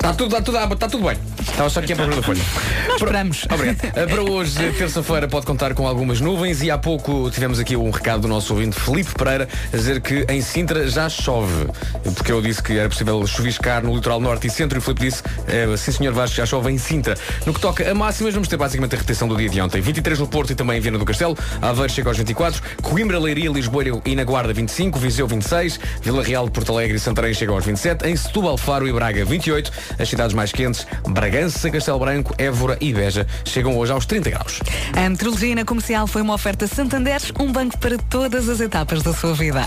[0.04, 1.16] Está tudo, está tudo, está tudo bem.
[1.40, 2.42] Estava só aqui a procura da folha.
[2.88, 3.46] Nós esperamos.
[3.50, 3.86] Obrigado.
[3.86, 7.88] Uh, Para hoje, terça-feira, pode contar com algumas nuvens e há pouco tivemos aqui um
[7.88, 11.68] recado do nosso ouvinte Felipe Pereira a dizer que em Sintra já chove.
[12.14, 15.06] Porque eu disse que era possível chuviscar no litoral norte e centro e o Felipe
[15.06, 17.16] disse, eh, sim senhor Vasco, já chove em Sintra.
[17.46, 19.80] No que toca a máximas, vamos ter basicamente a repetição do dia de ontem.
[19.80, 21.34] 23 no Porto e também em Viana do Castelo.
[21.62, 22.62] Aveiro chega aos 24.
[22.82, 24.98] Coimbra, Leiria, Lisboa e na Guarda 25.
[24.98, 25.80] Viseu 26.
[26.02, 28.06] Vila Real, Porto Alegre e Santarém chegam aos 27.
[28.06, 29.72] Em Setúbal, Faro e Braga 28.
[29.98, 34.60] As cidades mais quentes, Bragança, Castelo Branco, Évora e Beja chegam hoje aos 30 graus.
[34.96, 39.12] A meteorologia na comercial foi uma oferta Santander, um banco para todas as etapas da
[39.12, 39.64] sua vida.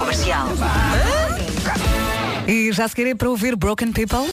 [0.00, 0.48] Comercial.
[2.46, 4.28] E já se querer para ouvir Broken People?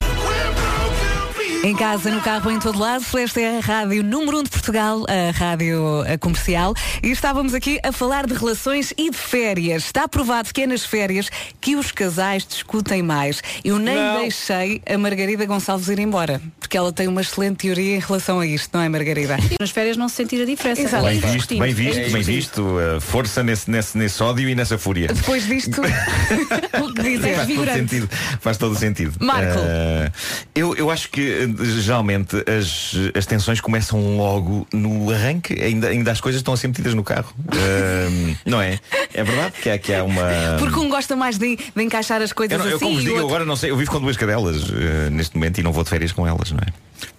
[1.65, 4.51] Em casa, no carro, em todo lado, esta é a rádio número 1 um de
[4.51, 9.85] Portugal, a rádio eh, comercial, e estávamos aqui a falar de relações e de férias.
[9.85, 11.27] Está provado que é nas férias
[11.59, 13.41] que os casais discutem mais.
[13.63, 14.19] Eu nem Não.
[14.19, 18.45] deixei a Margarida Gonçalves ir embora, porque ela tem uma excelente teoria em relação a
[18.45, 19.35] isto, não é, Margarida?
[19.59, 20.83] Nas férias não se sentir a diferença.
[20.83, 21.03] Exato.
[21.03, 22.25] Bem É visto, bem É visto, bem distinto.
[22.25, 22.61] visto.
[22.61, 25.07] Uh, força nesse, nesse, nesse ódio e nessa fúria.
[25.07, 25.81] Depois disto,
[26.79, 27.33] o que dizer?
[27.37, 28.09] faz todo sentido.
[28.39, 29.13] Faz todo o sentido.
[29.19, 29.57] Marco.
[29.57, 30.11] Uh,
[30.53, 36.11] eu, eu acho que uh, geralmente as, as tensões começam logo no arranque, ainda, ainda
[36.11, 37.33] as coisas estão a ser metidas no carro.
[37.39, 38.79] Uh, não é?
[39.13, 40.23] É verdade que há, que há uma.
[40.59, 43.03] Porque um gosta mais de, de encaixar as coisas Eu, não- eu, assim como vos
[43.03, 44.75] digo, outro- agora não sei, eu vivo com duas cadelas uh,
[45.11, 46.71] neste momento e não vou de férias com elas, não é?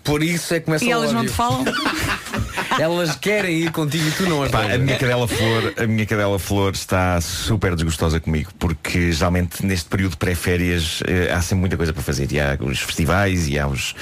[0.02, 1.64] Por isso é que começa E elas não te falam?
[2.78, 6.06] Elas querem ir contigo e tu não as Pá, a minha cadela flor, a minha
[6.06, 11.76] cadela flor está super desgostosa comigo, porque geralmente neste período pré-férias eh, há sempre muita
[11.76, 12.30] coisa para fazer.
[12.32, 13.94] E há os festivais e há os.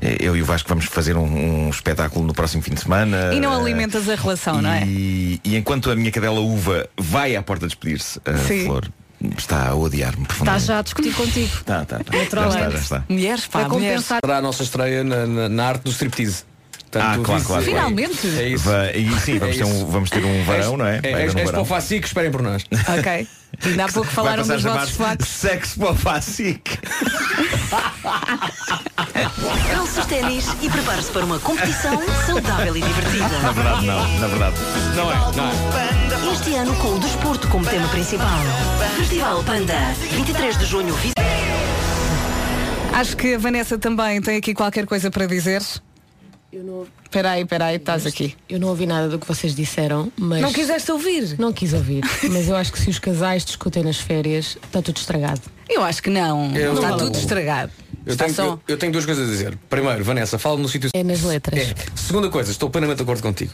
[0.00, 3.32] eh, eu e o Vasco vamos fazer um, um espetáculo no próximo fim de semana.
[3.34, 4.84] E não eh, alimentas a relação, não é?
[4.86, 8.66] e, e enquanto a minha cadela uva vai à porta despedir-se, a Sim.
[8.66, 8.88] flor
[9.36, 10.64] está a odiar-me Está profundamente.
[10.64, 11.50] já a discutir contigo.
[11.64, 12.04] Tá, tá, tá.
[12.12, 12.58] Já Naturalmente.
[12.64, 13.04] está, já está.
[13.08, 13.96] Mulheres, pá, Para mulheres.
[14.02, 14.20] compensar.
[14.24, 16.44] Será a nossa estreia na, na- na arte do striptease.
[16.90, 17.64] Portanto, Ah, claro, claro.
[17.64, 18.26] Finalmente.
[18.38, 18.64] É isso.
[18.64, 19.86] Vai- e sim, vamos, É ter um, isso.
[19.86, 21.00] vamos ter um varão, não é?
[21.04, 22.64] É, é, é, é, que esperem por nós.
[22.98, 23.28] Ok.
[23.64, 25.28] Ainda há pouco falaram dos vossos flacos.
[25.28, 26.78] Sexo para o Facic.
[29.70, 33.28] Calça os ténis e prepare-se para uma competição saudável e divertida.
[33.28, 34.18] Na verdade, não.
[34.18, 34.56] Na verdade.
[34.96, 36.32] Não é, não é.
[36.32, 38.38] Este ano com o desporto como tema principal.
[38.96, 40.96] Festival Panda, 23 de junho.
[42.92, 45.60] Acho que a Vanessa também tem aqui qualquer coisa para dizer.
[46.52, 48.34] Eu não, Espera aí, espera aí, estás aqui.
[48.48, 50.40] eu não ouvi nada do que vocês disseram, mas.
[50.42, 51.36] Não quiseste ouvir?
[51.38, 52.02] Não quis ouvir.
[52.30, 55.40] mas eu acho que se os casais discutem nas férias, está tudo estragado.
[55.68, 56.54] Eu acho que não.
[56.56, 57.70] Eu- Está tudo estragado.
[58.04, 58.44] Eu Está tenho, só.
[58.44, 59.56] eu, eu tenho duas coisas a dizer.
[59.68, 60.90] Primeiro, Vanessa, fala no sítio.
[60.92, 61.60] É nas letras.
[61.70, 61.74] É.
[61.94, 63.52] Segunda coisa, estou plenamente de acordo contigo.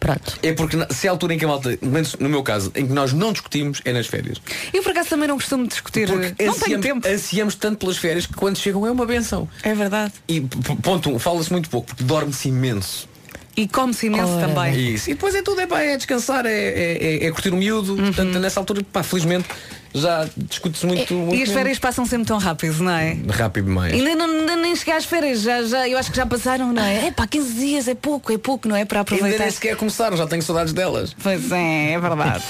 [0.00, 0.38] Pronto.
[0.42, 1.78] É porque na- se a altura em que a malta,
[2.18, 4.40] no meu caso, em que nós não discutimos, é nas férias.
[4.72, 6.08] Eu por acaso também não costumo discutir.
[6.08, 7.06] Porque não tenho ansiamos, tempo.
[7.08, 9.46] ansiamos tanto pelas férias que quando chegam é uma benção.
[9.62, 10.14] É verdade.
[10.26, 13.08] E ponto um, fala-se muito pouco, porque dorme-se imenso.
[13.56, 14.94] E come-se imenso Ora também.
[14.94, 15.10] Isso.
[15.10, 17.94] E depois é tudo, é, pá, é descansar, é, é, é- é curtir o miúdo.
[17.96, 19.46] Portanto, nessa altura, pá, felizmente,
[19.94, 23.16] já discute-se muito, muito E as férias passam sempre tão rápido, não é?
[23.28, 23.92] Rápido demais.
[23.92, 26.82] Ainda não, ainda nem cheguei às férias, já, já, eu acho que já passaram, não
[26.82, 27.06] é?
[27.06, 28.84] É pá, 15 dias é pouco, é pouco, não é?
[28.84, 29.42] Para Ainda aproveitar.
[29.44, 31.14] nem sequer começaram, já tenho saudades delas.
[31.22, 32.44] Pois é, é verdade.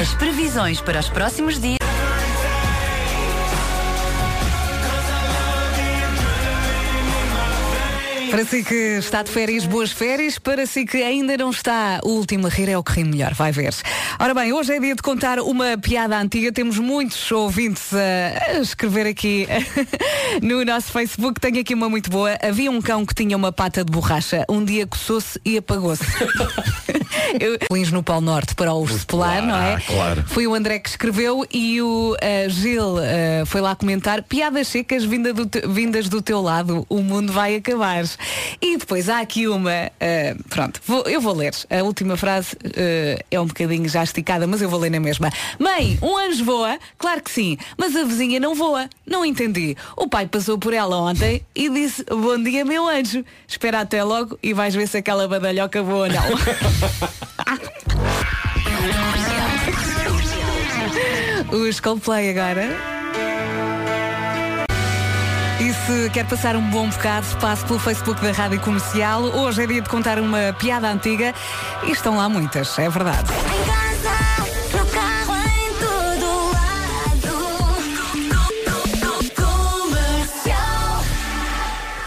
[0.00, 1.78] As previsões para os próximos dias.
[8.34, 10.40] Para si que está de férias, boas férias.
[10.40, 13.32] Para si que ainda não está, o último a rir é o que ri melhor,
[13.32, 13.72] vai ver.
[14.18, 16.50] Ora bem, hoje é dia de contar uma piada antiga.
[16.50, 19.46] Temos muitos ouvintes a, escrever aqui
[20.42, 21.40] no nosso Facebook.
[21.40, 22.36] Tenho aqui uma muito boa.
[22.42, 24.44] Havia um cão que tinha uma pata de borracha.
[24.48, 26.02] Um dia coçou-se e apagou-se.
[27.70, 29.74] Lins no Polo Norte para o sepelar, não é?
[29.74, 30.24] Ah, claro.
[30.26, 35.04] Foi o André que escreveu e o eh, Gil eh, foi lá comentar piadas secas
[35.04, 38.04] vinda do te- vindas do teu lado, o mundo vai acabar.
[38.60, 41.54] E depois há aqui uma, eh, pronto, vou- eu vou ler.
[41.70, 45.30] A última frase eh, é um bocadinho já esticada, mas eu vou ler na mesma.
[45.58, 46.78] Mãe, um anjo voa?
[46.98, 48.88] Claro que sim, mas a vizinha não voa.
[49.06, 49.76] Não entendi.
[49.96, 53.24] O pai passou por ela ontem e disse, bom dia meu anjo.
[53.46, 56.24] Espera até logo e vais ver se aquela badalhoca voa ou não.
[61.52, 62.93] Os Coldplay agora.
[65.86, 69.22] Se quer passar um bom bocado, passe pelo Facebook da Rádio Comercial.
[69.22, 71.34] Hoje é dia de contar uma piada antiga
[71.82, 73.30] e estão lá muitas, é verdade.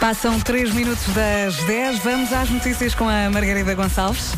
[0.00, 1.98] Passam 3 minutos das 10.
[2.00, 4.32] Vamos às notícias com a Margarida Gonçalves.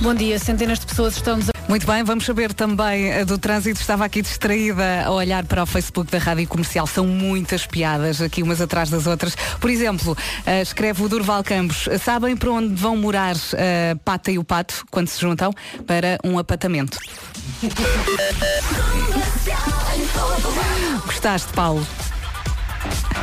[0.00, 3.80] Bom dia, centenas de pessoas estamos a Muito bem, vamos saber também eh, do trânsito.
[3.80, 6.86] Estava aqui distraída a olhar para o Facebook da Rádio Comercial.
[6.86, 9.34] São muitas piadas aqui umas atrás das outras.
[9.58, 11.88] Por exemplo, eh, escreve o Durval Campos.
[12.02, 15.52] Sabem para onde vão morar a pata e o pato quando se juntam?
[15.86, 16.98] Para um apartamento.
[21.06, 21.86] Gostaste, Paulo?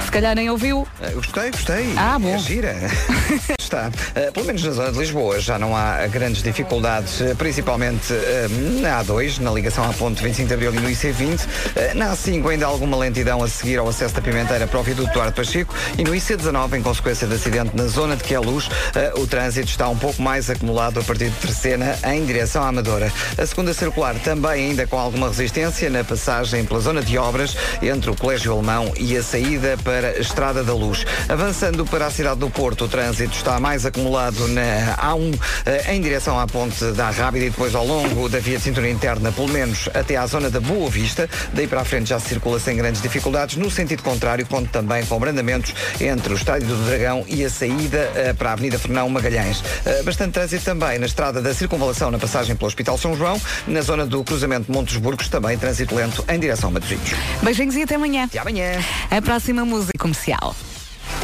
[0.05, 0.87] Se calhar nem ouviu.
[1.01, 1.93] Eh, Gostei, gostei.
[1.97, 2.35] Ah, bom.
[2.35, 2.75] É gira.
[3.73, 3.87] está.
[3.87, 8.81] Uh, pelo menos na zona de Lisboa já não há grandes dificuldades, uh, principalmente uh,
[8.81, 11.41] na A2, na ligação à ponte 25 de Abril e no IC20.
[11.41, 14.83] Uh, na A5 ainda há alguma lentidão a seguir ao acesso da Pimenteira para o
[14.83, 19.21] viaduto Duarte Pacheco e no IC19, em consequência de acidente na zona de Queluz, uh,
[19.21, 23.11] o trânsito está um pouco mais acumulado a partir de Terceira em direção à Amadora.
[23.37, 28.09] A segunda circular também ainda com alguma resistência na passagem pela zona de obras entre
[28.09, 31.05] o Colégio Alemão e a saída para a Estrada da Luz.
[31.27, 36.01] Avançando para a cidade do Porto, o trânsito está mais acumulado na A1 eh, em
[36.01, 39.49] direção à ponte da Rábida e depois ao longo da via de cintura interna, pelo
[39.49, 41.29] menos até à zona da Boa Vista.
[41.53, 43.57] Daí para a frente já se circula sem grandes dificuldades.
[43.57, 48.11] No sentido contrário, conto também com brandamentos entre o Estádio do Dragão e a saída
[48.15, 49.63] eh, para a Avenida Fernão Magalhães.
[49.85, 53.81] Eh, Bastante trânsito também na estrada da Circunvalação na passagem pelo Hospital São João, na
[53.81, 57.11] zona do cruzamento de Montes Burgos, também trânsito lento em direção a Matosinhos.
[57.41, 58.25] Beijinhos e até amanhã.
[58.25, 58.79] Até amanhã.
[59.09, 60.55] A próxima música comercial.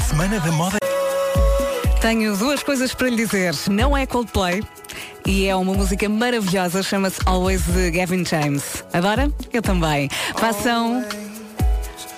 [0.08, 0.78] Semana da Moda.
[2.02, 3.54] Tenho duas coisas para lhe dizer.
[3.70, 4.64] Não é Coldplay.
[5.24, 8.84] E é uma música maravilhosa, chama-se Always de Gavin James.
[8.92, 9.32] Adora?
[9.54, 10.10] Eu também.
[10.40, 11.06] Passam.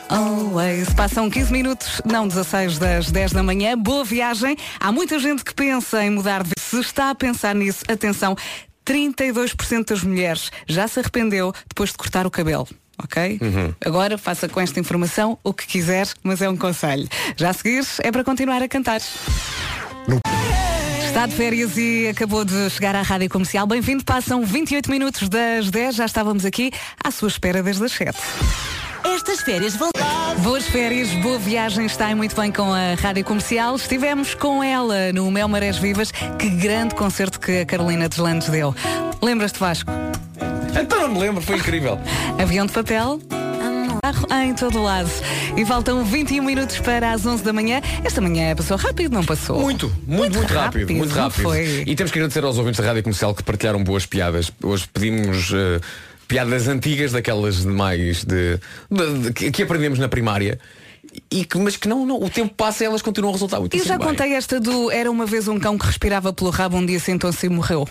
[0.07, 0.93] Always.
[0.93, 3.77] Passam 15 minutos, não 16 das 10 da manhã.
[3.77, 4.55] Boa viagem.
[4.79, 6.53] Há muita gente que pensa em mudar de.
[6.57, 8.37] Se está a pensar nisso, atenção,
[8.85, 12.69] 32% das mulheres já se arrependeu depois de cortar o cabelo.
[13.03, 13.39] Ok?
[13.83, 17.07] Agora faça com esta informação o que quiser, mas é um conselho.
[17.35, 19.01] Já a seguir é para continuar a cantar.
[21.05, 23.67] Está de férias e acabou de chegar à rádio comercial.
[23.67, 26.71] Bem-vindo, passam 28 minutos das 10, já estávamos aqui
[27.03, 28.17] à sua espera desde as 7.
[29.03, 29.89] Estas férias vão.
[30.41, 33.75] Boas férias, boa viagem, está muito bem com a Rádio Comercial.
[33.75, 36.11] Estivemos com ela no Mel Marés Vivas.
[36.39, 38.73] Que grande concerto que a Carolina Deslandes deu.
[39.21, 39.91] Lembras-te, Vasco?
[40.79, 41.99] Então não me lembro, foi incrível.
[42.41, 43.19] Avião de papel.
[44.01, 45.09] carro Em todo lado.
[45.57, 47.81] E faltam 21 minutos para as 11 da manhã.
[48.03, 49.59] Esta manhã passou rápido, não passou?
[49.61, 51.43] Muito, muito, muito, rápido, muito não rápido.
[51.43, 51.83] Foi.
[51.85, 54.51] E temos que agradecer aos ouvintes da Rádio Comercial que partilharam boas piadas.
[54.63, 55.79] Hoje pedimos eh,
[56.27, 58.57] piadas antigas, daquelas de mais de,
[58.89, 60.59] de- de- que- aprendemos na primária.
[61.29, 63.75] E que, mas que não, não, o tempo passa e elas continuam a resultar muito
[63.75, 64.07] Eu já bem.
[64.07, 67.45] contei esta do Era uma vez um cão que respirava pelo rabo, um dia sentou-se
[67.45, 67.85] e morreu.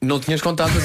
[0.00, 0.72] Não tinhas contado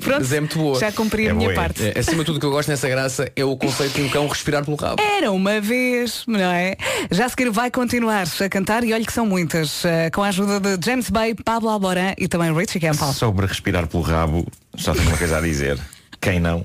[0.00, 0.78] Pronto, Mas é muito boa.
[0.78, 1.82] já cumpri a minha parte.
[1.94, 4.08] É, acima de tudo o que eu gosto nessa graça é o conceito de um
[4.08, 5.02] cão respirar pelo rabo.
[5.02, 6.76] Era uma vez, não é?
[7.10, 10.28] Já a seguir vai continuar a cantar e olha que são muitas, eh, com a
[10.28, 13.12] ajuda de James Bay, Pablo Alborán e também Richie Campbell.
[13.12, 14.46] Sobre respirar pelo rabo,
[14.76, 15.78] só tenho uma coisa a dizer.
[16.20, 16.64] Quem não?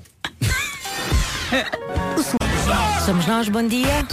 [3.06, 4.06] Somos nós, bom dia.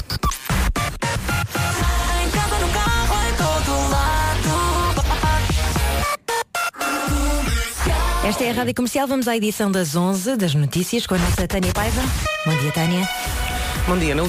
[8.26, 9.06] Esta é a Rádio Comercial.
[9.06, 12.00] Vamos à edição das 11 das notícias com a nossa Tânia Paiva.
[12.46, 13.06] Bom dia, Tânia.
[13.86, 14.22] Bom dia, não